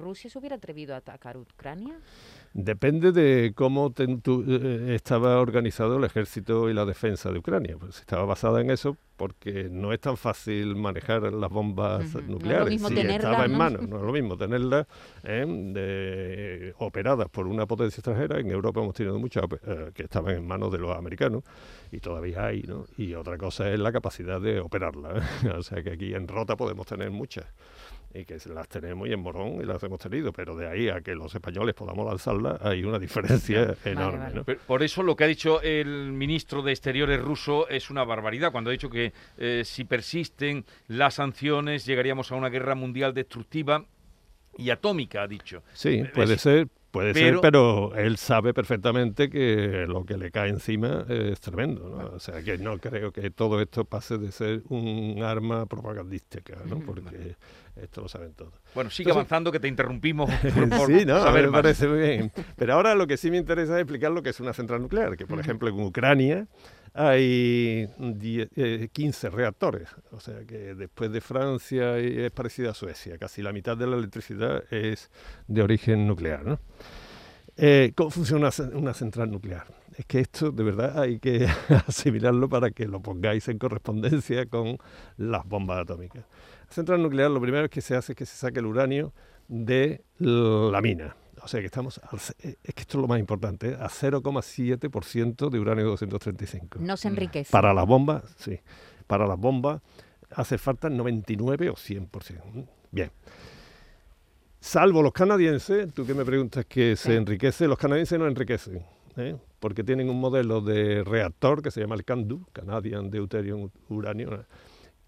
¿Rusia 0.00 0.30
se 0.30 0.38
hubiera 0.38 0.56
atrevido 0.56 0.94
a 0.94 0.98
atacar 0.98 1.36
Ucrania? 1.36 1.98
Depende 2.52 3.12
de 3.12 3.52
cómo 3.54 3.92
eh, 3.98 4.94
estaba 4.94 5.40
organizado 5.40 5.98
el 5.98 6.04
ejército 6.04 6.70
y 6.70 6.74
la 6.74 6.84
defensa 6.84 7.30
de 7.30 7.38
Ucrania. 7.38 7.76
Pues 7.78 7.98
estaba 8.00 8.24
basada 8.24 8.60
en 8.60 8.70
eso 8.70 8.96
porque 9.16 9.68
no 9.70 9.92
es 9.92 10.00
tan 10.00 10.16
fácil 10.16 10.76
manejar 10.76 11.22
las 11.32 11.50
bombas 11.50 12.14
nucleares. 12.26 12.80
No 12.80 12.88
si 12.88 12.98
estaba 12.98 13.46
en 13.46 13.52
¿no? 13.52 13.58
manos, 13.58 13.82
no 13.88 13.96
es 13.96 14.02
lo 14.02 14.12
mismo 14.12 14.36
tenerlas 14.36 14.86
¿eh? 15.24 16.72
operadas 16.78 17.28
por 17.28 17.46
una 17.46 17.66
potencia 17.66 18.00
extranjera. 18.00 18.38
En 18.38 18.50
Europa 18.50 18.80
hemos 18.80 18.94
tenido 18.94 19.18
muchas 19.18 19.44
eh, 19.66 19.90
que 19.94 20.04
estaban 20.04 20.36
en 20.36 20.46
manos 20.46 20.70
de 20.70 20.78
los 20.78 20.96
americanos 20.96 21.44
y 21.90 22.00
todavía 22.00 22.46
hay, 22.46 22.62
¿no? 22.62 22.84
Y 22.96 23.14
otra 23.14 23.38
cosa 23.38 23.70
es 23.70 23.78
la 23.78 23.92
capacidad 23.92 24.40
de 24.40 24.60
operarlas. 24.60 25.24
o 25.56 25.62
sea 25.62 25.82
que 25.82 25.90
aquí 25.90 26.14
en 26.14 26.28
Rota 26.28 26.56
podemos 26.56 26.86
tener 26.86 27.10
muchas 27.10 27.46
y 28.18 28.24
que 28.24 28.38
las 28.52 28.68
tenemos 28.68 29.08
y 29.08 29.12
en 29.12 29.20
Morón 29.20 29.60
y 29.60 29.64
las 29.64 29.82
hemos 29.82 29.98
tenido, 29.98 30.32
pero 30.32 30.56
de 30.56 30.68
ahí 30.68 30.88
a 30.88 31.00
que 31.00 31.14
los 31.14 31.34
españoles 31.34 31.74
podamos 31.74 32.06
lanzarlas 32.06 32.60
hay 32.62 32.84
una 32.84 32.98
diferencia 32.98 33.76
enorme. 33.84 34.56
por 34.66 34.82
eso 34.82 35.02
lo 35.02 35.16
que 35.16 35.24
ha 35.24 35.26
dicho 35.26 35.60
el 35.62 36.12
ministro 36.12 36.62
de 36.62 36.72
Exteriores 36.72 37.20
ruso 37.20 37.68
es 37.68 37.90
una 37.90 38.04
barbaridad, 38.04 38.52
cuando 38.52 38.70
ha 38.70 38.72
dicho 38.72 38.90
que 38.90 39.12
eh, 39.38 39.62
si 39.64 39.84
persisten 39.84 40.64
las 40.88 41.14
sanciones 41.14 41.84
llegaríamos 41.86 42.32
a 42.32 42.36
una 42.36 42.48
guerra 42.48 42.74
mundial 42.74 43.14
destructiva 43.14 43.84
y 44.58 44.70
atómica, 44.70 45.22
ha 45.22 45.28
dicho. 45.28 45.62
Sí, 45.74 46.02
puede 46.14 46.38
ser, 46.38 46.68
Puede 46.96 47.14
ser, 47.14 47.40
pero 47.40 47.94
él 47.94 48.16
sabe 48.16 48.54
perfectamente 48.54 49.28
que 49.28 49.84
lo 49.86 50.04
que 50.04 50.16
le 50.16 50.30
cae 50.30 50.48
encima 50.48 51.04
es 51.08 51.40
tremendo. 51.40 52.10
O 52.14 52.18
sea, 52.18 52.42
que 52.42 52.56
no 52.58 52.78
creo 52.78 53.12
que 53.12 53.30
todo 53.30 53.60
esto 53.60 53.84
pase 53.84 54.18
de 54.18 54.32
ser 54.32 54.62
un 54.68 55.22
arma 55.22 55.66
propagandística, 55.66 56.56
¿no? 56.66 56.80
porque 56.80 57.36
esto 57.76 58.00
lo 58.00 58.08
saben 58.08 58.32
todos. 58.32 58.54
Bueno, 58.74 58.90
sigue 58.90 59.10
avanzando, 59.10 59.52
que 59.52 59.60
te 59.60 59.68
interrumpimos. 59.68 60.30
sí, 60.86 61.04
no, 61.04 61.30
me 61.30 61.48
parece 61.50 61.86
muy 61.86 61.98
bien. 61.98 62.32
Pero 62.56 62.74
ahora 62.74 62.94
lo 62.94 63.06
que 63.06 63.16
sí 63.16 63.30
me 63.30 63.36
interesa 63.36 63.74
es 63.74 63.82
explicar 63.82 64.12
lo 64.12 64.22
que 64.22 64.30
es 64.30 64.40
una 64.40 64.54
central 64.54 64.80
nuclear, 64.80 65.16
que 65.16 65.26
por 65.26 65.38
ejemplo 65.38 65.68
en 65.68 65.78
Ucrania 65.80 66.46
hay 66.96 67.88
15 68.92 69.26
eh, 69.26 69.30
reactores, 69.30 69.88
o 70.12 70.20
sea 70.20 70.44
que 70.46 70.74
después 70.74 71.12
de 71.12 71.20
Francia 71.20 71.98
es 71.98 72.30
parecida 72.30 72.70
a 72.70 72.74
Suecia, 72.74 73.18
casi 73.18 73.42
la 73.42 73.52
mitad 73.52 73.76
de 73.76 73.86
la 73.86 73.96
electricidad 73.96 74.64
es 74.72 75.10
de 75.46 75.62
origen 75.62 76.06
nuclear. 76.06 76.44
¿no? 76.46 76.58
Eh, 77.56 77.92
¿Cómo 77.94 78.10
funciona 78.10 78.48
una 78.72 78.94
central 78.94 79.30
nuclear? 79.30 79.66
Es 79.94 80.06
que 80.06 80.20
esto 80.20 80.50
de 80.50 80.64
verdad 80.64 80.98
hay 81.02 81.18
que 81.18 81.46
asimilarlo 81.86 82.48
para 82.48 82.70
que 82.70 82.86
lo 82.86 83.00
pongáis 83.00 83.46
en 83.48 83.58
correspondencia 83.58 84.46
con 84.46 84.78
las 85.18 85.46
bombas 85.46 85.82
atómicas. 85.82 86.24
La 86.68 86.72
central 86.74 87.02
nuclear 87.02 87.30
lo 87.30 87.40
primero 87.42 87.68
que 87.68 87.82
se 87.82 87.94
hace 87.94 88.12
es 88.12 88.16
que 88.16 88.26
se 88.26 88.36
saque 88.36 88.60
el 88.60 88.66
uranio 88.66 89.12
de 89.48 90.02
la 90.18 90.80
mina 90.80 91.14
o 91.46 91.48
sea 91.48 91.60
que 91.60 91.66
estamos, 91.66 92.00
eh, 92.42 92.56
es 92.64 92.74
que 92.74 92.80
esto 92.80 92.98
es 92.98 93.02
lo 93.02 93.06
más 93.06 93.20
importante, 93.20 93.76
a 93.76 93.88
0,7% 93.88 95.48
de 95.48 95.60
uranio 95.60 95.84
235. 95.84 96.80
No 96.80 96.96
se 96.96 97.06
enriquece. 97.06 97.52
Para 97.52 97.72
las 97.72 97.86
bombas, 97.86 98.24
sí. 98.36 98.58
Para 99.06 99.28
las 99.28 99.38
bombas 99.38 99.80
hace 100.32 100.58
falta 100.58 100.90
99 100.90 101.70
o 101.70 101.74
100%. 101.74 102.66
Bien. 102.90 103.12
Salvo 104.58 105.02
los 105.02 105.12
canadienses, 105.12 105.94
tú 105.94 106.04
que 106.04 106.14
me 106.14 106.24
preguntas 106.24 106.66
que 106.66 106.96
se 106.96 107.14
enriquece, 107.14 107.68
los 107.68 107.78
canadienses 107.78 108.18
no 108.18 108.26
enriquecen, 108.26 108.82
¿eh? 109.16 109.36
porque 109.60 109.84
tienen 109.84 110.10
un 110.10 110.18
modelo 110.18 110.60
de 110.60 111.04
reactor 111.04 111.62
que 111.62 111.70
se 111.70 111.80
llama 111.80 111.94
el 111.94 112.04
CANDU, 112.04 112.44
Canadian 112.52 113.08
Deuterium 113.08 113.70
Uranio, 113.88 114.44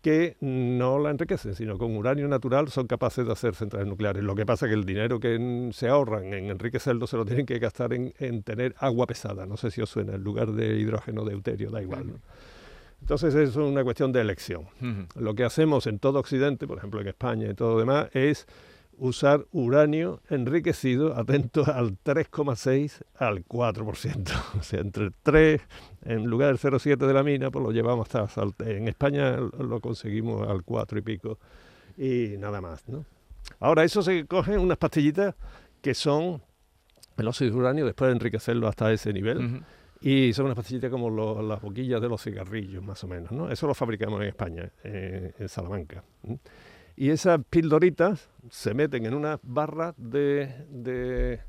que 0.09 0.39
no 0.41 0.99
la 0.99 1.11
enriquecen, 1.11 1.55
sino 1.55 1.77
con 1.77 1.95
uranio 1.95 2.27
natural 2.29 2.69
son 2.69 2.87
capaces 2.87 3.27
de 3.27 3.33
hacer 3.33 3.55
centrales 3.55 3.87
nucleares. 3.87 4.25
Lo 4.25 4.35
que 4.35 4.47
pasa 4.47 4.65
es 4.65 4.71
que 4.71 4.75
el 4.75 4.87
dinero 4.87 5.21
que 5.21 5.69
se 5.75 5.87
ahorran 5.87 6.33
en 6.33 6.49
enriquecerlo 6.49 7.07
se 7.07 7.19
lo 7.19 7.27
tienen 7.27 7.45
que 7.45 7.59
gastar 7.59 7.93
en, 7.93 8.43
tener 8.43 8.75
agua 8.79 9.07
pesada. 9.07 9.45
No 9.45 9.59
sé 9.59 9.71
si 9.71 9.83
os 9.83 9.91
suena, 9.91 10.15
en 10.15 10.25
lugar 10.25 10.53
de 10.53 10.79
hidrógeno 10.79 11.27
deuterio, 11.27 11.71
da 11.71 11.83
igual. 11.83 12.07
Entonces 13.03 13.35
es 13.35 13.55
una 13.57 13.85
cuestión 13.85 14.11
de 14.11 14.23
elección. 14.23 14.69
Lo 15.15 15.35
que 15.35 15.45
hacemos 15.45 15.87
en 15.87 15.99
todo 15.99 16.21
Occidente, 16.21 16.67
por 16.67 16.79
ejemplo 16.79 17.03
en 17.03 17.09
España 17.09 17.51
y 17.51 17.55
todo 17.55 17.75
lo 17.75 17.81
demás, 17.81 18.09
es 18.15 18.47
usar 18.99 19.47
uranio 19.53 20.21
enriquecido, 20.29 21.17
atento 21.17 21.65
al 21.67 21.99
3,6 22.03 23.03
al 23.17 23.45
4%. 23.45 24.33
O 24.59 24.63
sea, 24.63 24.81
entre 24.81 25.05
el 25.05 25.15
3, 25.23 25.61
en 26.07 26.25
lugar 26.25 26.49
del 26.49 26.59
0,7 26.59 26.97
de 26.97 27.13
la 27.13 27.23
mina, 27.23 27.51
pues 27.51 27.65
lo 27.65 27.73
llevamos 27.73 28.13
hasta... 28.15 28.45
En 28.65 28.89
España 28.89 29.37
lo 29.37 29.81
conseguimos 29.81 30.49
al 30.49 30.63
4 30.65 30.99
y 30.99 31.03
pico 31.03 31.39
y 31.97 32.37
nada 32.39 32.61
más, 32.61 32.89
¿no? 32.89 33.05
Ahora, 33.61 33.85
eso 33.85 34.03
se 34.03 34.27
cogen 34.27 34.59
unas 34.61 34.79
pastillitas 34.79 35.35
que 35.81 35.95
son 35.95 36.43
el 37.17 37.29
óxido 37.29 37.51
de 37.51 37.57
uranio 37.57 37.87
después 37.87 38.09
de 38.09 38.13
enriquecerlo 38.13 38.69
hasta 38.69 38.93
ese 38.93 39.13
nivel. 39.13 39.63
Y 40.01 40.33
son 40.33 40.45
unas 40.45 40.57
pastillitas 40.57 40.91
como 40.91 41.11
las 41.43 41.61
boquillas 41.61 42.01
de 42.01 42.09
los 42.09 42.23
cigarrillos, 42.23 42.83
más 42.85 43.03
o 43.03 43.09
menos, 43.09 43.33
¿no? 43.33 43.51
Eso 43.51 43.67
lo 43.67 43.75
fabricamos 43.75 44.21
en 44.23 44.29
España, 44.29 44.71
eh, 44.85 45.33
en 45.39 45.49
Salamanca. 45.49 46.05
Y 47.01 47.11
esas 47.11 47.41
pildoritas 47.49 48.29
se 48.51 48.75
meten 48.75 49.07
en 49.07 49.15
una 49.15 49.39
barra 49.45 49.95
de, 49.97 50.67
de, 50.69 51.41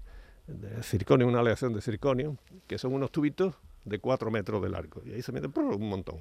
circonio, 0.83 1.27
una 1.27 1.39
aleación 1.39 1.73
de 1.73 1.81
circonio, 1.81 2.37
que 2.67 2.77
son 2.77 2.93
unos 2.93 3.09
tubitos 3.09 3.55
de 3.83 3.97
4 3.97 4.29
metros 4.29 4.61
de 4.61 4.69
largo. 4.69 5.01
Y 5.03 5.13
ahí 5.13 5.23
se 5.23 5.31
meten 5.31 5.51
un 5.55 5.89
montón. 5.89 6.17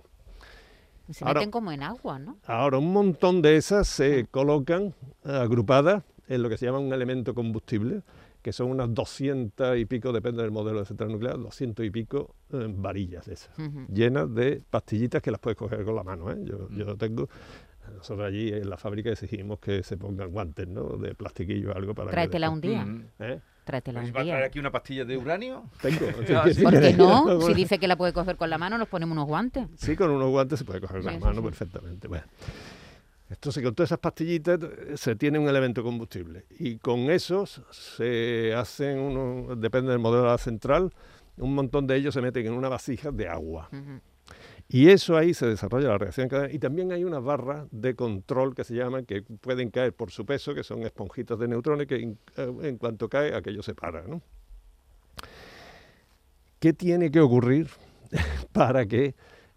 Se 1.10 1.26
meten 1.26 1.50
como 1.50 1.72
en 1.72 1.82
agua, 1.82 2.18
¿no? 2.18 2.38
Ahora, 2.46 2.78
un 2.78 2.90
montón 2.90 3.42
de 3.42 3.58
esas 3.58 3.86
se 3.86 4.26
colocan 4.30 4.94
agrupadas 5.24 6.04
en 6.26 6.42
lo 6.42 6.48
que 6.48 6.56
se 6.56 6.64
llama 6.64 6.78
un 6.78 6.94
elemento 6.94 7.34
combustible, 7.34 8.00
que 8.40 8.54
son 8.54 8.70
unas 8.70 8.94
200 8.94 9.76
y 9.76 9.84
pico, 9.84 10.10
depende 10.10 10.40
del 10.40 10.52
modelo 10.52 10.78
de 10.78 10.86
central 10.86 11.12
nuclear, 11.12 11.38
200 11.38 11.84
y 11.84 11.90
pico 11.90 12.34
eh, 12.50 12.66
varillas 12.66 13.26
de 13.26 13.34
esas, 13.34 13.50
llenas 13.92 14.34
de 14.34 14.62
pastillitas 14.70 15.20
que 15.20 15.30
las 15.30 15.38
puedes 15.38 15.58
coger 15.58 15.84
con 15.84 15.96
la 15.96 16.02
mano. 16.02 16.30
¿eh? 16.30 16.38
Yo, 16.44 16.70
yo 16.70 16.96
tengo 16.96 17.28
nosotros 17.96 18.26
allí 18.26 18.52
en 18.52 18.68
la 18.68 18.76
fábrica 18.76 19.10
exigimos 19.10 19.58
que 19.58 19.82
se 19.82 19.96
pongan 19.96 20.30
guantes, 20.30 20.68
¿no? 20.68 20.96
De 20.96 21.14
plastiquillo 21.14 21.72
o 21.72 21.76
algo 21.76 21.94
para 21.94 22.10
Tráetela 22.10 22.50
un 22.50 22.60
día. 22.60 22.86
¿Eh? 23.18 23.40
Tráetela 23.64 24.00
un 24.00 24.06
¿Va 24.06 24.20
a 24.20 24.24
traer 24.24 24.44
aquí 24.44 24.58
una 24.58 24.70
pastilla 24.70 25.04
de 25.04 25.16
uranio? 25.16 25.64
Tengo. 25.80 26.06
Ah, 26.34 26.44
¿Por 26.62 26.80
qué 26.80 26.94
no? 26.94 27.40
si 27.46 27.54
dice 27.54 27.78
que 27.78 27.88
la 27.88 27.96
puede 27.96 28.12
coger 28.12 28.36
con 28.36 28.50
la 28.50 28.58
mano, 28.58 28.78
nos 28.78 28.88
ponemos 28.88 29.12
unos 29.12 29.26
guantes. 29.26 29.66
Sí, 29.76 29.96
con 29.96 30.10
unos 30.10 30.30
guantes 30.30 30.58
se 30.58 30.64
puede 30.64 30.80
coger 30.80 31.02
con 31.02 31.12
la 31.12 31.18
mano 31.18 31.42
perfectamente. 31.42 32.08
Bueno. 32.08 32.24
Entonces, 33.30 33.62
con 33.62 33.74
todas 33.74 33.88
esas 33.88 33.98
pastillitas 33.98 34.58
se 34.94 35.14
tiene 35.16 35.38
un 35.38 35.48
elemento 35.48 35.82
combustible. 35.82 36.46
Y 36.58 36.78
con 36.78 37.10
esos 37.10 37.60
se 37.70 38.54
hacen, 38.54 38.98
uno, 38.98 39.54
depende 39.54 39.90
del 39.90 39.98
modelo 39.98 40.24
de 40.24 40.30
la 40.30 40.38
central, 40.38 40.92
un 41.36 41.54
montón 41.54 41.86
de 41.86 41.96
ellos 41.96 42.14
se 42.14 42.22
meten 42.22 42.46
en 42.46 42.52
una 42.52 42.68
vasija 42.68 43.10
de 43.10 43.28
agua. 43.28 43.68
Y 44.70 44.90
eso 44.90 45.16
ahí 45.16 45.32
se 45.32 45.46
desarrolla 45.46 45.88
la 45.88 45.98
reacción 45.98 46.28
cadena. 46.28 46.52
Y 46.52 46.58
también 46.58 46.92
hay 46.92 47.02
unas 47.02 47.24
barras 47.24 47.66
de 47.70 47.94
control 47.94 48.54
que 48.54 48.64
se 48.64 48.74
llaman, 48.74 49.06
que 49.06 49.22
pueden 49.22 49.70
caer 49.70 49.94
por 49.94 50.10
su 50.10 50.26
peso, 50.26 50.54
que 50.54 50.62
son 50.62 50.82
esponjitas 50.82 51.38
de 51.38 51.48
neutrones, 51.48 51.86
que 51.86 51.96
en, 51.96 52.18
eh, 52.36 52.76
cuanto 52.78 53.08
cae, 53.08 53.34
aquello 53.34 53.62
se 53.62 53.74
para. 53.74 54.02
¿no? 54.02 54.20
¿Qué 56.58 56.74
tiene 56.74 57.10
que 57.10 57.20
ocurrir 57.20 57.68
para 58.52 58.84
que 58.84 59.14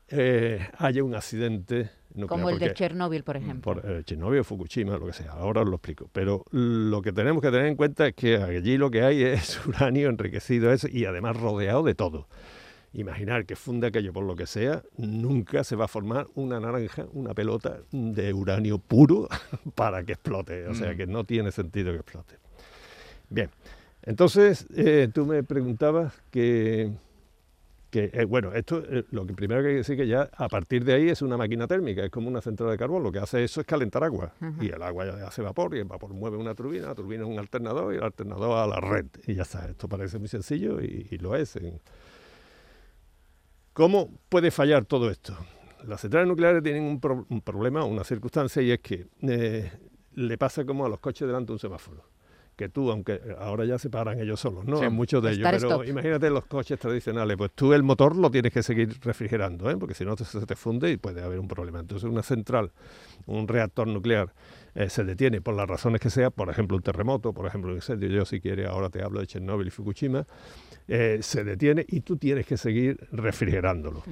eh, 0.08 0.66
haya 0.78 1.04
un 1.04 1.14
accidente 1.14 1.90
nuclear? 2.14 2.30
Como 2.30 2.50
el 2.50 2.60
de 2.60 2.74
Chernóbil, 2.74 3.26
por 3.26 3.36
ejemplo. 3.36 3.62
Por, 3.62 3.86
eh, 3.86 4.04
Chernóbil 4.06 4.46
Fukushima, 4.46 4.98
lo 4.98 5.08
que 5.08 5.14
sea. 5.14 5.34
Ahora 5.34 5.64
os 5.64 5.68
lo 5.68 5.76
explico. 5.76 6.10
Pero 6.14 6.46
lo 6.52 7.02
que 7.02 7.12
tenemos 7.12 7.42
que 7.42 7.52
tener 7.52 7.66
en 7.66 7.76
cuenta 7.76 8.08
es 8.08 8.16
que 8.16 8.38
allí 8.38 8.78
lo 8.78 8.90
que 8.90 9.04
hay 9.04 9.24
es 9.24 9.60
uranio 9.68 10.08
enriquecido 10.08 10.74
y 10.90 11.04
además 11.04 11.36
rodeado 11.36 11.84
de 11.84 11.96
todo 11.96 12.30
imaginar 12.94 13.46
que 13.46 13.56
funde 13.56 13.88
aquello 13.88 14.12
por 14.12 14.26
lo 14.26 14.36
que 14.36 14.46
sea, 14.46 14.84
nunca 14.98 15.64
se 15.64 15.76
va 15.76 15.86
a 15.86 15.88
formar 15.88 16.28
una 16.36 16.60
naranja, 16.60 17.06
una 17.14 17.34
pelota 17.34 17.80
de 17.92 18.34
uranio 18.34 18.80
puro 18.80 19.30
para 19.76 20.04
que 20.04 20.14
explote. 20.14 20.68
O 20.68 20.74
sea 20.74 20.94
mm. 20.94 20.98
que 20.98 21.08
no 21.08 21.24
tiene 21.24 21.52
sentido 21.52 21.92
que 21.92 22.00
explote. 22.00 22.36
Bien, 23.30 23.50
entonces 24.04 24.68
eh, 24.76 25.08
tú 25.14 25.26
me 25.26 25.42
preguntabas 25.44 26.14
que, 26.32 26.92
que 27.90 28.12
eh, 28.14 28.26
bueno, 28.26 28.52
esto 28.52 28.84
eh, 28.86 29.06
lo 29.12 29.26
que 29.26 29.34
primero 29.34 29.62
que 29.62 29.70
hay 29.70 29.74
que 29.76 29.78
decir 29.78 29.96
que 29.96 30.08
ya 30.08 30.30
a 30.36 30.50
partir 30.50 30.84
de 30.84 30.94
ahí 30.94 31.08
es 31.08 31.22
una 31.22 31.38
máquina 31.38 31.66
térmica, 31.66 32.04
es 32.04 32.12
como 32.12 32.28
una 32.28 32.42
central 32.42 32.72
de 32.72 32.78
carbón, 32.78 33.04
lo 33.04 33.12
que 33.14 33.20
hace 33.20 33.42
eso 33.42 33.62
es 33.62 33.68
calentar 33.68 34.04
agua 34.04 34.34
y 34.60 34.68
el 34.68 34.82
agua 34.82 35.06
ya 35.06 35.28
hace 35.28 35.42
vapor 35.42 35.74
y 35.76 35.80
el 35.80 35.86
vapor 35.86 36.14
mueve 36.14 36.36
una 36.36 36.54
turbina, 36.54 36.88
la 36.88 36.96
turbina 36.96 37.24
es 37.24 37.30
un 37.30 37.40
alternador 37.40 37.94
y 37.94 37.98
el 37.98 38.04
alternador 38.04 38.58
a 38.58 38.68
la 38.68 38.82
red 38.82 39.06
y 39.26 39.36
ya 39.36 39.44
está, 39.44 39.70
esto 39.70 39.88
parece 39.88 40.20
muy 40.20 40.28
sencillo 40.28 40.82
y, 40.82 41.08
y 41.10 41.18
lo 41.18 41.38
es. 41.38 41.56
En, 41.56 41.80
¿Cómo 43.82 44.12
puede 44.30 44.52
fallar 44.52 44.86
todo 44.86 45.10
esto? 45.10 45.36
Las 45.88 46.02
centrales 46.02 46.28
nucleares 46.28 46.62
tienen 46.62 46.84
un, 46.84 47.42
problema, 47.42 47.84
una 47.84 48.04
circunstancia, 48.04 48.62
y 48.62 48.70
es 48.70 48.80
que 48.80 49.08
eh, 49.24 49.72
le 50.14 50.38
pasa 50.38 50.64
como 50.66 50.86
a 50.86 50.90
los 50.90 51.00
coches 51.00 51.28
delante 51.28 51.48
de 51.48 51.54
un 51.54 51.60
semáforo. 51.60 52.11
Que 52.56 52.70
tú, 52.70 52.92
aunque 52.92 53.20
ahora 53.40 53.66
ya 53.66 53.80
se 53.80 53.90
paran 53.90 54.20
ellos 54.20 54.40
solos, 54.40 54.66
¿no? 54.66 54.92
muchos 54.92 55.24
de 55.24 55.32
ellos, 55.32 55.48
pero 55.50 55.84
imagínate 55.84 56.30
los 56.30 56.46
coches 56.46 56.80
tradicionales, 56.80 57.38
pues 57.38 57.52
tú 57.56 57.74
el 57.74 57.82
motor 57.82 58.16
lo 58.16 58.30
tienes 58.30 58.54
que 58.54 58.62
seguir 58.62 59.00
refrigerando, 59.02 59.70
¿eh? 59.72 59.78
porque 59.78 59.96
si 59.96 60.06
no 60.06 60.16
se 60.18 60.46
te 60.46 60.56
funde 60.56 60.92
y 60.92 60.98
puede 60.98 61.24
haber 61.24 61.40
un 61.40 61.48
problema. 61.48 61.80
Entonces 61.80 62.10
una 62.10 62.24
central, 62.24 62.72
un 63.26 63.48
reactor 63.48 63.88
nuclear 63.88 64.34
eh, 64.76 64.90
se 64.90 65.04
detiene 65.04 65.42
por 65.42 65.56
las 65.56 65.68
razones 65.68 66.00
que 66.00 66.10
sea, 66.10 66.30
por 66.30 66.50
ejemplo 66.50 66.78
un 66.78 66.84
terremoto, 66.84 67.34
por 67.34 67.46
ejemplo 67.46 67.72
un 67.72 67.78
incendio, 67.78 68.10
yo 68.10 68.26
si 68.26 68.40
quiere 68.40 68.68
ahora 68.68 68.90
te 68.90 69.02
hablo 69.02 69.20
de 69.20 69.28
Chernóbil 69.28 69.68
y 69.68 69.72
Fukushima, 69.72 70.26
eh, 70.88 71.20
se 71.22 71.44
detiene 71.44 71.86
y 71.88 72.02
tú 72.02 72.18
tienes 72.18 72.46
que 72.46 72.58
seguir 72.58 72.98
refrigerándolo. 73.12 74.04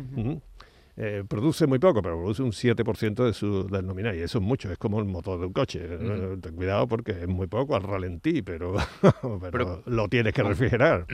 Eh, 1.01 1.23
produce 1.25 1.65
muy 1.65 1.79
poco, 1.79 2.01
pero 2.01 2.17
produce 2.17 2.43
un 2.43 2.51
7% 2.51 3.23
de 3.23 3.33
su, 3.33 3.65
del 3.67 3.87
nominal, 3.87 4.17
y 4.17 4.19
eso 4.19 4.39
es 4.39 4.43
mucho, 4.43 4.69
es 4.69 4.77
como 4.77 4.99
el 4.99 5.05
motor 5.05 5.39
de 5.39 5.45
un 5.45 5.53
coche. 5.53 5.79
Ten 6.41 6.55
cuidado 6.57 6.89
porque 6.89 7.11
es 7.11 7.27
muy 7.27 7.47
poco 7.47 7.73
al 7.77 7.83
ralentí, 7.83 8.41
pero, 8.41 8.75
pero, 9.51 9.81
lo 9.85 10.09
tienes 10.09 10.33
que 10.33 10.43
refrigerar. 10.43 11.05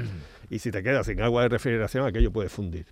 Y 0.49 0.57
si 0.57 0.71
te 0.71 0.81
quedas 0.81 1.05
sin 1.05 1.21
agua 1.21 1.43
de 1.43 1.49
refrigeración, 1.49 2.03
aquello 2.03 2.31
puede 2.31 2.49
fundir. 2.49 2.87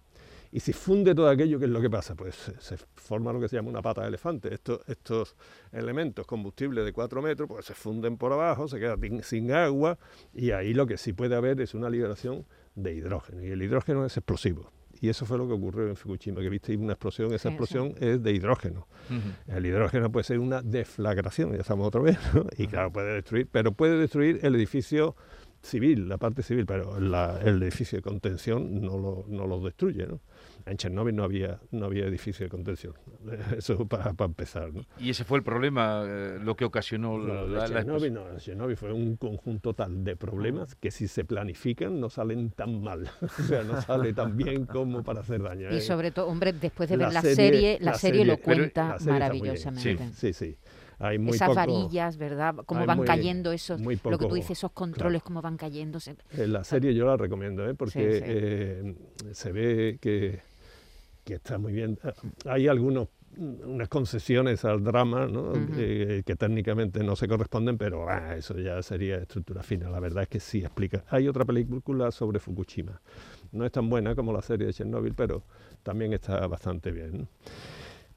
Y 0.51 0.59
si 0.59 0.71
funde 0.71 1.15
todo 1.15 1.29
aquello, 1.29 1.57
¿qué 1.57 1.65
es 1.65 1.71
lo 1.71 1.81
que 1.81 1.89
pasa? 1.89 2.13
Pues 2.13 2.35
se, 2.59 2.77
forma 2.93 3.33
lo 3.33 3.39
que 3.39 3.47
se 3.47 3.55
llama 3.55 3.69
una 3.69 3.81
pata 3.81 4.03
de 4.03 4.09
elefante. 4.09 4.53
Estos, 4.53 4.87
estos 4.87 5.35
elementos 5.71 6.27
combustibles 6.27 6.85
de 6.85 6.93
4 6.93 7.23
metros, 7.23 7.49
pues 7.49 7.65
se 7.65 7.73
funden 7.73 8.17
por 8.17 8.33
abajo, 8.33 8.67
se 8.67 8.77
queda 8.77 8.97
sin 9.23 9.51
agua 9.51 9.97
y 10.31 10.51
ahí 10.51 10.75
lo 10.75 10.85
que 10.85 10.97
sí 10.97 11.11
puede 11.11 11.35
haber 11.35 11.59
es 11.59 11.73
una 11.73 11.89
liberación 11.89 12.45
de 12.75 12.93
hidrógeno. 12.93 13.43
Y 13.43 13.49
el 13.49 13.63
hidrógeno 13.63 14.05
es 14.05 14.15
explosivo. 14.15 14.69
Y 15.03 15.09
eso 15.09 15.25
fue 15.25 15.37
lo 15.37 15.45
que 15.45 15.51
ocurrió 15.51 15.85
en 15.89 15.97
Fukushima, 15.97 16.39
que 16.39 16.47
viste 16.47 16.77
una 16.77 16.93
explosión, 16.93 17.33
esa 17.33 17.49
explosión 17.49 17.93
es 17.99 18.23
de 18.23 18.31
hidrógeno. 18.31 18.87
El 19.47 19.65
hidrógeno 19.65 20.09
puede 20.09 20.23
ser 20.23 20.39
una 20.39 20.61
deflagración, 20.61 21.51
ya 21.51 21.57
estamos 21.57 21.85
otra 21.85 21.99
vez, 21.99 22.17
y 22.57 22.67
claro, 22.67 22.89
puede 22.89 23.15
destruir, 23.15 23.49
pero 23.51 23.73
puede 23.73 23.97
destruir 23.97 24.39
el 24.43 24.55
edificio 24.55 25.17
civil, 25.63 26.09
la 26.09 26.17
parte 26.17 26.43
civil, 26.43 26.65
pero 26.65 26.97
el 26.97 27.63
edificio 27.63 27.97
de 27.97 28.01
contención 28.01 28.81
no 28.81 28.97
lo, 28.97 29.25
no 29.27 29.47
lo 29.47 29.61
destruye. 29.61 30.05
¿no? 30.05 30.19
En 30.65 30.77
Chernóbil 30.77 31.15
no 31.15 31.23
había, 31.23 31.59
no 31.71 31.85
había 31.85 32.05
edificio 32.05 32.45
de 32.45 32.49
contención, 32.49 32.93
eso 33.57 33.85
para, 33.87 34.13
empezar. 34.19 34.73
¿no? 34.73 34.85
¿Y 34.99 35.09
ese 35.09 35.23
fue 35.23 35.37
el 35.37 35.43
problema, 35.43 36.03
eh, 36.05 36.39
lo 36.41 36.55
que 36.55 36.65
ocasionó 36.65 37.17
la, 37.17 37.67
Chernóbil? 37.67 38.13
No, 38.13 38.37
Chernóbil 38.37 38.77
fue 38.77 38.91
un 38.91 39.15
conjunto 39.15 39.73
tal 39.73 40.03
de 40.03 40.15
problemas 40.15 40.75
que 40.75 40.91
si 40.91 41.07
se 41.07 41.23
planifican 41.23 41.99
no 41.99 42.09
salen 42.09 42.51
tan 42.51 42.81
mal, 42.81 43.09
o 43.21 43.43
sea, 43.43 43.63
no 43.63 43.81
sale 43.81 44.13
tan 44.13 44.35
bien 44.35 44.65
como 44.65 45.03
para 45.03 45.21
hacer 45.21 45.41
daño. 45.41 45.71
Y 45.71 45.77
¿eh? 45.77 45.81
sobre 45.81 46.11
todo, 46.11 46.27
hombre, 46.27 46.53
después 46.53 46.89
de 46.89 46.97
ver 46.97 47.13
la, 47.13 47.21
serie, 47.21 47.77
la 47.81 47.93
serie, 47.95 48.25
lo 48.25 48.37
cuenta 48.37 48.97
maravillosamente. 49.05 50.11
sí, 50.13 50.33
sí. 50.33 50.57
Hay 50.99 51.19
muy 51.19 51.35
Esas 51.35 51.55
varillas, 51.55 52.17
¿verdad? 52.17 52.55
Cómo 52.65 52.85
van 52.85 53.03
cayendo 53.03 53.51
esos, 53.51 53.81
lo 53.81 54.17
que 54.17 54.25
tú 54.27 54.35
dices, 54.35 54.51
esos 54.51 54.71
controles, 54.71 55.23
cómo 55.23 55.41
van 55.41 55.57
cayendo. 55.57 55.99
La 56.37 56.63
serie 56.63 56.93
yo 56.93 57.05
la 57.05 57.17
recomiendo, 57.17 57.67
¿eh? 57.67 57.73
porque 57.73 58.21
eh, 58.23 58.95
se 59.31 59.51
ve 59.51 59.97
que 59.99 60.41
que 61.23 61.35
está 61.35 61.57
muy 61.57 61.73
bien. 61.73 61.99
Hay 62.45 62.67
algunos 62.67 63.09
unas 63.35 63.89
concesiones 63.89 64.63
al 64.63 64.83
drama 64.83 65.25
¿no? 65.25 65.53
que, 65.53 66.35
técnicamente 66.37 67.03
no 67.03 67.15
se 67.15 67.27
corresponden, 67.27 67.79
pero 67.79 68.07
ah, 68.07 68.35
eso 68.35 68.55
ya 68.59 68.79
sería 68.83 69.17
estructura 69.17 69.63
fina. 69.63 69.89
La 69.89 69.99
verdad 69.99 70.23
es 70.23 70.29
que 70.29 70.39
sí 70.39 70.59
explica. 70.59 71.03
Hay 71.09 71.27
otra 71.27 71.43
película 71.43 72.11
sobre 72.11 72.39
Fukushima. 72.39 73.01
No 73.51 73.65
es 73.65 73.71
tan 73.71 73.89
buena 73.89 74.13
como 74.13 74.31
la 74.33 74.43
serie 74.43 74.67
de 74.67 74.73
Chernobyl, 74.73 75.15
pero 75.15 75.41
también 75.81 76.13
está 76.13 76.45
bastante 76.45 76.91
bien. 76.91 77.27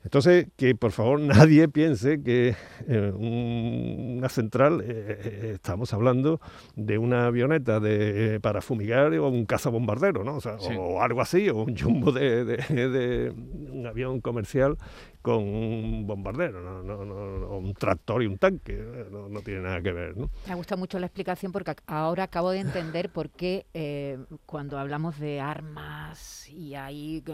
Entonces, 0.07 0.47
que 0.57 0.77
por 0.77 0.93
favor 0.93 1.19
nadie 1.21 1.67
piense 1.67 2.23
que 2.23 2.55
eh, 2.87 3.11
una 3.11 4.29
central, 4.29 4.81
eh, 4.83 4.87
eh, 4.89 5.51
estamos 5.55 5.93
hablando 5.93 6.41
de 6.77 6.97
una 6.97 7.27
avioneta 7.27 7.81
de, 7.81 8.39
para 8.41 8.61
fumigar 8.61 9.13
o 9.15 9.29
un 9.29 9.47
cazabombardero, 9.47 10.23
¿no? 10.23 10.39
O, 10.79 11.03
algo 11.03 11.21
así, 11.21 11.49
o 11.49 11.57
un 11.57 11.77
jumbo 11.77 12.13
de 12.13 13.33
un 13.73 13.85
avión 13.85 14.21
comercial 14.21 14.79
con 15.27 15.43
un 15.43 16.07
bombardero, 16.07 16.63
no, 16.63 16.85
no, 16.85 17.05
no, 17.05 17.59
un 17.59 17.75
tractor 17.75 18.23
y 18.23 18.27
un 18.27 18.39
tanque, 18.39 18.77
no, 19.11 19.41
tiene 19.41 19.63
nada 19.63 19.83
que 19.83 19.91
ver. 19.91 20.17
¿no? 20.17 20.31
Me 20.47 20.55
gusta 20.55 20.77
mucho 20.77 21.01
la 21.01 21.07
explicación 21.07 21.51
porque 21.51 21.75
ahora 21.89 22.23
acabo 22.23 22.53
de 22.53 22.61
entender 22.61 23.11
por 23.11 23.31
qué 23.31 23.67
eh, 23.75 24.19
cuando 24.47 24.79
hablamos 24.79 25.19
de 25.19 25.41
armas 25.41 26.49
y 26.49 26.77
hay 26.77 27.25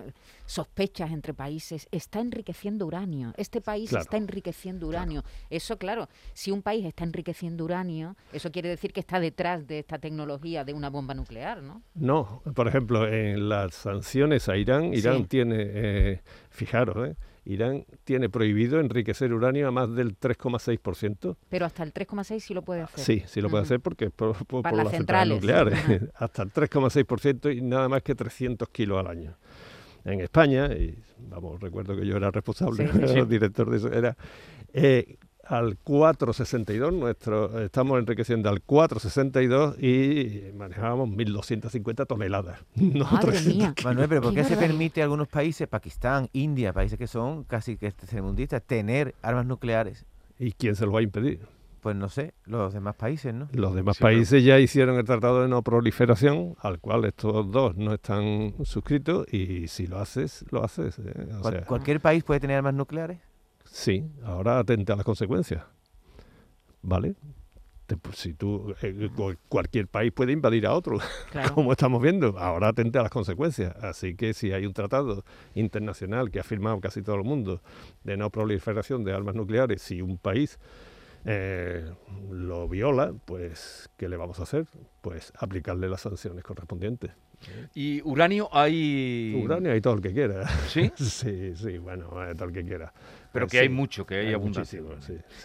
sospechas 0.46 1.10
entre 1.10 1.34
países, 1.34 1.86
está 1.90 2.20
enriqueciendo 2.20 2.86
uranio. 2.86 3.34
Este 3.36 3.60
país 3.60 3.92
está 3.92 4.16
enriqueciendo 4.16 4.88
uranio. 4.88 5.22
Eso, 5.50 5.76
claro, 5.76 6.08
si 6.32 6.50
un 6.50 6.62
país 6.62 6.86
está 6.86 7.04
enriqueciendo 7.04 7.62
uranio, 7.62 8.16
eso 8.32 8.50
quiere 8.50 8.70
decir 8.70 8.94
que 8.94 9.00
está 9.00 9.20
detrás 9.20 9.66
de 9.66 9.80
esta 9.80 9.98
tecnología 9.98 10.64
de 10.64 10.72
una 10.72 10.88
bomba 10.88 11.12
nuclear, 11.12 11.62
¿no? 11.62 11.82
No, 11.94 12.40
por 12.54 12.68
ejemplo, 12.68 13.06
en 13.06 13.50
las 13.50 13.74
sanciones 13.74 14.48
a 14.48 14.56
Irán, 14.56 14.94
Irán 14.94 15.26
tiene, 15.26 15.56
eh, 15.58 16.22
fijaros, 16.48 17.10
¿eh? 17.10 17.16
Irán 17.44 17.84
tiene 18.04 18.28
prohibido 18.28 18.78
enriquecer 18.78 19.32
uranio 19.32 19.68
a 19.68 19.70
más 19.70 19.94
del 19.94 20.18
3,6%. 20.18 21.36
Pero 21.48 21.66
hasta 21.66 21.82
el 21.82 21.92
3,6 21.92 22.38
sí 22.40 22.54
lo 22.54 22.62
puede 22.62 22.82
hacer. 22.82 23.00
Sí, 23.00 23.22
sí 23.26 23.40
lo 23.40 23.50
puede 23.50 23.64
hacer 23.64 23.80
porque 23.80 24.10
por, 24.10 24.46
por, 24.46 24.72
las, 24.72 24.90
centrales, 24.90 25.36
nucleares. 25.36 25.78
hasta 26.14 26.42
el 26.42 26.52
3,6% 26.52 27.56
y 27.56 27.60
nada 27.62 27.88
más 27.88 28.02
que 28.02 28.14
300 28.14 28.68
kilos 28.68 29.00
al 29.00 29.08
año. 29.08 29.36
En 30.04 30.20
España, 30.20 30.66
y 30.72 30.98
vamos, 31.18 31.60
recuerdo 31.60 31.96
que 31.96 32.06
yo 32.06 32.16
era 32.16 32.30
responsable, 32.30 32.84
el 32.84 33.28
director 33.28 33.70
de 33.70 33.76
eso, 33.76 33.92
era 33.92 34.16
eh, 34.72 35.16
al 35.52 35.76
462, 35.76 36.94
nuestro, 36.94 37.60
estamos 37.60 37.98
enriqueciendo 37.98 38.48
al 38.48 38.62
462 38.62 39.82
y 39.82 40.50
manejábamos 40.56 41.10
1.250 41.10 42.06
toneladas. 42.06 42.60
No 42.74 43.06
Manuel, 43.84 44.08
pero 44.08 44.22
¿por 44.22 44.34
qué, 44.34 44.44
se 44.44 44.56
permite 44.56 45.00
a 45.00 45.04
algunos 45.04 45.28
países, 45.28 45.68
Pakistán, 45.68 46.28
India, 46.32 46.72
países 46.72 46.98
que 46.98 47.06
son 47.06 47.44
casi 47.44 47.76
que 47.76 47.90
tercermundistas, 47.92 48.62
tener 48.62 49.14
armas 49.22 49.46
nucleares? 49.46 50.06
¿Y 50.38 50.52
quién 50.52 50.74
se 50.74 50.86
lo 50.86 50.92
va 50.92 51.00
a 51.00 51.02
impedir? 51.02 51.40
Pues 51.80 51.96
no 51.96 52.08
sé, 52.08 52.32
los 52.46 52.72
demás 52.72 52.96
países, 52.96 53.34
¿no? 53.34 53.48
Los 53.52 53.74
demás 53.74 53.98
países 53.98 54.44
ya 54.44 54.58
hicieron 54.58 54.96
el 54.96 55.04
Tratado 55.04 55.42
de 55.42 55.48
No 55.48 55.62
Proliferación, 55.62 56.54
al 56.60 56.78
cual 56.78 57.04
estos 57.04 57.50
dos 57.50 57.76
no 57.76 57.92
están 57.92 58.54
suscritos, 58.64 59.26
y 59.32 59.68
si 59.68 59.86
lo 59.86 59.98
haces, 59.98 60.44
lo 60.50 60.64
haces. 60.64 60.98
¿eh? 60.98 61.64
¿Cualquier 61.66 62.00
país 62.00 62.24
puede 62.24 62.40
tener 62.40 62.56
armas 62.58 62.74
nucleares? 62.74 63.18
Sí, 63.72 64.04
ahora 64.22 64.58
atente 64.58 64.92
a 64.92 64.96
las 64.96 65.04
consecuencias. 65.04 65.64
¿Vale? 66.82 67.14
Pues, 68.00 68.18
si 68.18 68.34
tú, 68.34 68.74
eh, 68.82 69.10
cualquier 69.48 69.88
país 69.88 70.12
puede 70.12 70.32
invadir 70.32 70.66
a 70.66 70.74
otro, 70.74 70.98
como 71.54 71.72
estamos 71.72 72.02
viendo. 72.02 72.38
Ahora 72.38 72.68
atente 72.68 72.98
a 72.98 73.02
las 73.02 73.10
consecuencias. 73.10 73.74
Así 73.82 74.14
que 74.14 74.34
si 74.34 74.52
hay 74.52 74.66
un 74.66 74.74
tratado 74.74 75.24
internacional 75.54 76.30
que 76.30 76.38
ha 76.38 76.44
firmado 76.44 76.80
casi 76.80 77.02
todo 77.02 77.16
el 77.16 77.24
mundo 77.24 77.62
de 78.04 78.18
no 78.18 78.28
proliferación 78.30 79.04
de 79.04 79.14
armas 79.14 79.34
nucleares, 79.34 79.80
si 79.80 80.02
un 80.02 80.18
país 80.18 80.58
eh, 81.24 81.90
lo 82.30 82.68
viola, 82.68 83.14
pues 83.24 83.88
¿qué 83.96 84.08
le 84.08 84.18
vamos 84.18 84.38
a 84.40 84.42
hacer? 84.42 84.66
Pues 85.00 85.32
aplicarle 85.38 85.88
las 85.88 86.02
sanciones 86.02 86.44
correspondientes. 86.44 87.12
¿Y 87.74 88.00
uranio 88.02 88.48
hay...? 88.52 89.40
Uranio 89.44 89.72
hay 89.72 89.80
todo 89.80 89.94
el 89.94 90.00
que 90.00 90.12
quiera. 90.12 90.46
¿Sí? 90.68 90.92
sí, 90.96 91.54
sí, 91.56 91.78
bueno, 91.78 92.10
todo 92.36 92.48
el 92.48 92.52
que 92.52 92.64
quiera. 92.64 92.92
Pero 93.32 93.46
que 93.46 93.58
hay 93.58 93.68
mucho, 93.68 94.04
que 94.06 94.16
hay, 94.16 94.32
abundancia. 94.32 94.80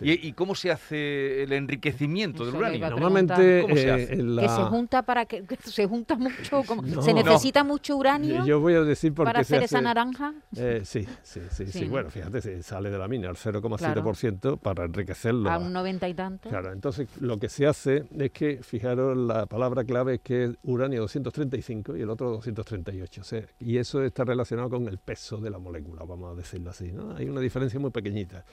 ¿Y, 0.01 0.33
cómo 0.33 0.55
se 0.55 0.71
hace 0.71 1.43
el 1.43 1.53
enriquecimiento 1.53 2.45
del 2.45 2.55
uranio? 2.55 2.89
Normalmente 2.89 3.61
eh, 3.61 3.65
que 3.67 4.49
se 4.49 4.63
junta 4.63 5.03
para 5.03 5.25
que, 5.25 5.43
se 5.63 5.87
junta 5.87 6.15
mucho, 6.15 6.63
se 7.01 7.13
necesita 7.13 7.63
mucho 7.63 7.95
uranio. 7.97 8.45
Yo 8.45 8.59
voy 8.59 8.75
a 8.75 8.81
decir 8.81 9.13
para 9.13 9.39
hacer 9.39 9.63
esa 9.63 9.81
naranja. 9.81 10.33
Eh, 10.55 10.81
sí, 10.83 11.07
sí, 11.23 11.41
sí, 11.49 11.67
sí, 11.67 11.85
Bueno, 11.85 12.09
fíjate, 12.09 12.41
se 12.41 12.61
sale 12.61 12.89
de 12.89 12.97
la 12.97 13.07
mina 13.07 13.29
al 13.29 13.35
0,7% 13.35 14.59
para 14.59 14.85
enriquecerlo. 14.85 15.49
A 15.49 15.57
un 15.57 15.71
90 15.71 16.09
y 16.09 16.13
tanto. 16.13 16.49
Claro, 16.49 16.73
entonces 16.73 17.07
lo 17.19 17.37
que 17.37 17.49
se 17.49 17.67
hace 17.67 18.05
es 18.17 18.31
que, 18.31 18.59
fijaros, 18.61 19.17
la 19.17 19.45
palabra 19.45 19.83
clave 19.83 20.15
es 20.15 20.21
que 20.21 20.43
es 20.45 20.57
uranio 20.63 21.01
235 21.01 21.95
y 21.95 22.01
el 22.01 22.09
otro 22.09 22.31
238. 22.31 23.21
y 23.59 23.77
eso 23.77 24.03
está 24.03 24.25
relacionado 24.25 24.69
con 24.69 24.87
el 24.87 24.97
peso 24.97 25.37
de 25.37 25.49
la 25.49 25.59
molécula, 25.59 26.03
vamos 26.03 26.33
a 26.33 26.35
decirlo 26.35 26.71
así. 26.71 26.91
¿no? 26.91 27.15
Hay 27.15 27.29
una 27.29 27.39
diferencia 27.39 27.76
muy 27.79 27.91
pequeñita. 27.91 28.43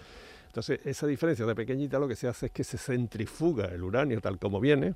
Entonces, 0.54 0.78
esa 0.84 1.08
diferencia 1.08 1.44
de 1.46 1.54
pequeñita 1.56 1.98
lo 1.98 2.06
que 2.06 2.14
se 2.14 2.28
hace 2.28 2.46
es 2.46 2.52
que 2.52 2.62
se 2.62 2.78
centrifuga 2.78 3.66
el 3.66 3.82
uranio 3.82 4.20
tal 4.20 4.38
como 4.38 4.60
viene 4.60 4.94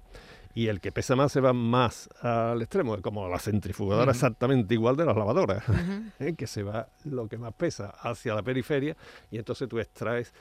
y 0.54 0.68
el 0.68 0.80
que 0.80 0.92
pesa 0.92 1.16
más 1.16 1.32
se 1.32 1.40
va 1.40 1.52
más 1.52 2.08
al 2.20 2.62
extremo, 2.62 2.96
como 3.02 3.28
la 3.28 3.40
centrifugadora 3.40 4.12
exactamente 4.12 4.74
igual 4.74 4.96
de 4.96 5.04
las 5.04 5.16
lavadoras, 5.16 5.64
¿eh? 6.20 6.34
que 6.36 6.46
se 6.46 6.62
va 6.62 6.88
lo 7.04 7.28
que 7.28 7.38
más 7.38 7.54
pesa 7.54 7.90
hacia 7.90 8.34
la 8.34 8.42
periferia 8.42 8.96
y 9.32 9.38
entonces 9.38 9.68
tú 9.68 9.80
extraes 9.80 10.32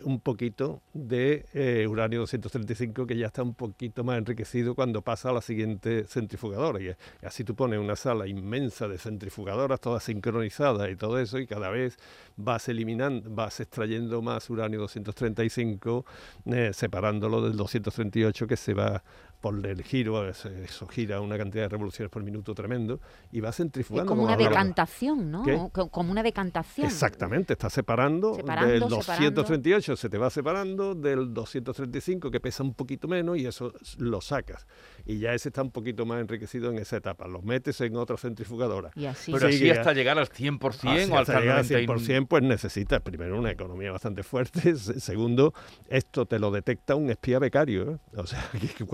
un 0.00 0.20
poquito 0.20 0.82
de 0.92 1.46
eh, 1.54 1.86
uranio 1.86 2.20
235 2.20 3.06
que 3.06 3.16
ya 3.16 3.26
está 3.26 3.42
un 3.42 3.54
poquito 3.54 4.04
más 4.04 4.18
enriquecido 4.18 4.74
cuando 4.74 5.02
pasa 5.02 5.30
a 5.30 5.32
la 5.32 5.40
siguiente 5.40 6.04
centrifugadora. 6.06 6.80
Y, 6.80 6.94
así 7.24 7.44
tú 7.44 7.54
pones 7.54 7.78
una 7.78 7.96
sala 7.96 8.26
inmensa 8.26 8.88
de 8.88 8.98
centrifugadoras, 8.98 9.80
todas 9.80 10.04
sincronizadas 10.04 10.90
y 10.90 10.96
todo 10.96 11.18
eso, 11.18 11.38
y 11.38 11.46
cada 11.46 11.70
vez 11.70 11.96
vas 12.36 12.68
eliminando, 12.68 13.30
vas 13.30 13.60
extrayendo 13.60 14.22
más 14.22 14.48
uranio 14.50 14.80
235, 14.80 16.04
eh, 16.46 16.70
separándolo 16.72 17.42
del 17.42 17.56
238 17.56 18.46
que 18.46 18.56
se 18.56 18.74
va 18.74 19.02
por 19.44 19.66
el 19.66 19.82
giro, 19.82 20.26
eso 20.26 20.86
gira 20.86 21.20
una 21.20 21.36
cantidad 21.36 21.64
de 21.64 21.68
revoluciones 21.68 22.10
por 22.10 22.22
minuto 22.22 22.54
tremendo 22.54 22.98
y 23.30 23.40
va 23.40 23.52
centrifugando. 23.52 24.10
Es 24.10 24.16
como 24.16 24.24
una 24.24 24.38
decantación, 24.38 25.30
¿no? 25.30 25.68
Como 25.68 26.10
una 26.10 26.22
decantación. 26.22 26.86
Exactamente, 26.86 27.52
está 27.52 27.68
separando, 27.68 28.38
del 28.38 28.80
238 28.80 29.96
se 29.96 30.08
te 30.08 30.16
va 30.16 30.30
separando, 30.30 30.94
del 30.94 31.34
235 31.34 32.30
que 32.30 32.40
pesa 32.40 32.62
un 32.62 32.72
poquito 32.72 33.06
menos 33.06 33.36
y 33.36 33.44
eso 33.44 33.74
lo 33.98 34.22
sacas. 34.22 34.66
Y 35.04 35.18
ya 35.18 35.34
ese 35.34 35.50
está 35.50 35.60
un 35.60 35.72
poquito 35.72 36.06
más 36.06 36.22
enriquecido 36.22 36.70
en 36.70 36.78
esa 36.78 36.96
etapa. 36.96 37.28
Lo 37.28 37.42
metes 37.42 37.78
en 37.82 37.96
otra 37.96 38.16
centrifugadora. 38.16 38.92
Y 38.94 39.04
así. 39.04 39.30
Pero 39.30 39.48
así 39.48 39.68
hasta 39.68 39.92
llegar 39.92 40.18
al 40.18 40.30
100% 40.30 41.10
o 41.10 41.18
al 41.18 41.26
100%, 41.26 42.28
pues 42.28 42.42
necesitas 42.42 43.02
primero 43.02 43.38
una 43.38 43.50
economía 43.50 43.92
bastante 43.92 44.22
fuerte. 44.22 44.74
Segundo, 44.76 45.52
esto 45.90 46.24
te 46.24 46.38
lo 46.38 46.50
detecta 46.50 46.94
un 46.94 47.10
espía 47.10 47.38
becario. 47.38 47.90
¿eh? 47.90 47.98
O 48.16 48.26
sea, 48.26 48.42
que 48.74 48.84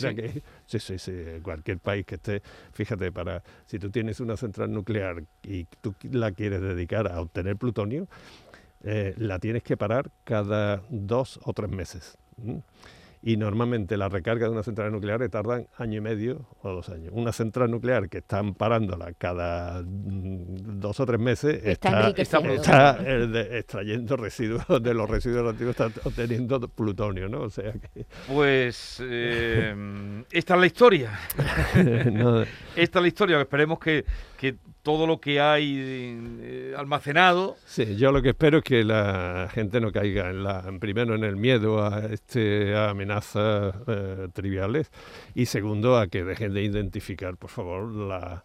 cualquiera 0.00 0.32
que. 0.32 0.42
Sí, 0.66 0.78
sí, 0.78 0.98
sí. 0.98 1.12
Cualquier 1.42 1.78
país 1.78 2.06
que 2.06 2.16
esté. 2.16 2.42
Fíjate, 2.72 3.12
para 3.12 3.42
si 3.66 3.78
tú 3.78 3.90
tienes 3.90 4.20
una 4.20 4.36
central 4.36 4.72
nuclear 4.72 5.24
y 5.42 5.64
tú 5.80 5.94
la 6.10 6.32
quieres 6.32 6.60
dedicar 6.60 7.10
a 7.10 7.20
obtener 7.20 7.56
plutonio, 7.56 8.08
eh, 8.82 9.14
la 9.18 9.38
tienes 9.38 9.62
que 9.62 9.76
parar 9.76 10.10
cada 10.24 10.82
dos 10.88 11.38
o 11.44 11.52
tres 11.52 11.70
meses 11.70 12.16
y 13.22 13.36
normalmente 13.36 13.96
la 13.96 14.08
recarga 14.08 14.46
de 14.46 14.52
una 14.52 14.62
central 14.62 14.92
nuclear 14.92 15.28
tardan 15.28 15.66
año 15.76 15.98
y 15.98 16.00
medio 16.00 16.46
o 16.62 16.70
dos 16.70 16.88
años. 16.88 17.10
Una 17.12 17.32
central 17.32 17.70
nuclear 17.70 18.08
que 18.08 18.18
están 18.18 18.54
parándola 18.54 19.12
cada 19.12 19.82
mm, 19.82 20.80
dos 20.80 21.00
o 21.00 21.06
tres 21.06 21.20
meses 21.20 21.60
está, 21.64 22.10
está, 22.16 22.98
eh, 23.04 23.58
extrayendo 23.58 24.16
residuos 24.16 24.64
de 24.82 24.94
los 24.94 25.08
residuos 25.08 25.50
antiguos, 25.50 25.78
está 25.78 25.90
obteniendo 26.04 26.60
plutonio, 26.68 27.28
¿no? 27.28 27.42
O 27.42 27.50
sea 27.50 27.72
que... 27.72 28.06
Pues 28.32 29.02
eh, 29.04 30.24
esta 30.30 30.54
es 30.54 30.60
la 30.60 30.66
historia. 30.66 31.18
Esta 32.76 32.98
es 32.98 33.02
la 33.02 33.08
historia, 33.08 33.40
esperemos 33.40 33.78
que, 33.78 34.04
que 34.38 34.56
todo 34.82 35.06
lo 35.06 35.20
que 35.20 35.40
hay 35.40 35.76
eh, 35.78 36.74
almacenado. 36.76 37.56
Sí, 37.66 37.96
yo 37.96 38.12
lo 38.12 38.22
que 38.22 38.30
espero 38.30 38.58
es 38.58 38.64
que 38.64 38.84
la 38.84 39.48
gente 39.52 39.80
no 39.80 39.92
caiga 39.92 40.30
en 40.30 40.42
la, 40.42 40.62
primero 40.80 41.14
en 41.14 41.24
el 41.24 41.36
miedo 41.36 41.84
a 41.84 42.06
este 42.06 42.76
amenazas 42.76 43.74
eh, 43.86 44.28
triviales 44.32 44.90
y 45.34 45.46
segundo 45.46 45.98
a 45.98 46.08
que 46.08 46.24
dejen 46.24 46.54
de 46.54 46.62
identificar, 46.62 47.36
por 47.36 47.50
favor, 47.50 47.92
la, 47.92 48.42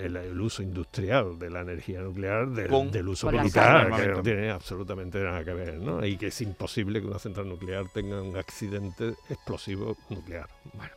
el, 0.00 0.40
uso 0.40 0.62
industrial 0.62 1.38
de 1.38 1.50
la 1.50 1.60
energía 1.60 2.00
nuclear 2.00 2.48
del, 2.48 3.08
uso 3.08 3.30
militar, 3.30 3.92
que 3.94 4.08
no 4.08 4.22
tiene 4.22 4.50
absolutamente 4.50 5.18
nada 5.22 5.44
que 5.44 5.52
ver, 5.52 5.78
¿no? 5.78 6.04
Y 6.04 6.16
que 6.16 6.28
es 6.28 6.40
imposible 6.40 7.00
que 7.00 7.06
una 7.06 7.18
central 7.18 7.48
nuclear 7.48 7.86
tenga 7.92 8.22
un 8.22 8.36
accidente 8.36 9.14
explosivo 9.28 9.96
nuclear. 10.08 10.48
Bueno. 10.72 10.92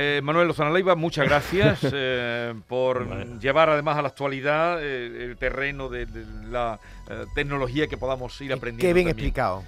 Eh, 0.00 0.20
Manuel 0.22 0.46
Lozano 0.46 0.72
Leiva, 0.72 0.94
muchas 0.94 1.26
gracias 1.26 1.80
eh, 1.92 2.54
por 2.68 3.40
llevar 3.40 3.68
además 3.68 3.98
a 3.98 4.02
la 4.02 4.08
actualidad 4.08 4.80
eh, 4.80 5.24
el 5.24 5.36
terreno 5.36 5.88
de, 5.88 6.06
la 6.48 6.78
tecnología 7.34 7.88
que 7.88 7.96
podamos 7.96 8.40
ir 8.40 8.52
aprendiendo. 8.52 8.86
Qué 8.86 8.94
bien 8.94 9.08
explicado. 9.08 9.64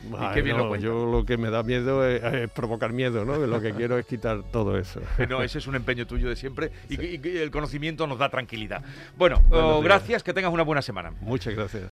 yo 0.79 1.11
lo 1.11 1.25
que 1.25 1.37
me 1.37 1.51
da 1.51 1.64
miedo 1.64 2.07
es, 2.07 2.49
provocar 2.51 2.93
miedo, 2.93 3.25
¿no? 3.25 3.38
Lo 3.38 3.61
que 3.61 3.73
quiero 3.73 3.99
es 3.99 4.07
quitar 4.07 4.45
todo 4.53 4.79
eso. 4.79 5.01
no, 5.29 5.43
ese 5.43 5.59
es 5.59 5.66
un 5.66 5.75
empeño 5.75 6.07
tuyo 6.07 6.29
de 6.29 6.37
siempre 6.37 6.71
y, 6.88 7.16
el 7.38 7.51
conocimiento 7.51 8.07
nos 8.07 8.19
da 8.19 8.29
tranquilidad. 8.29 8.85
Bueno, 9.16 9.43
oh, 9.51 9.81
gracias, 9.81 10.23
que 10.23 10.33
tengas 10.33 10.53
una 10.53 10.62
buena 10.62 10.83
semana. 10.83 11.12
Muchas 11.23 11.57
gracias. 11.57 11.85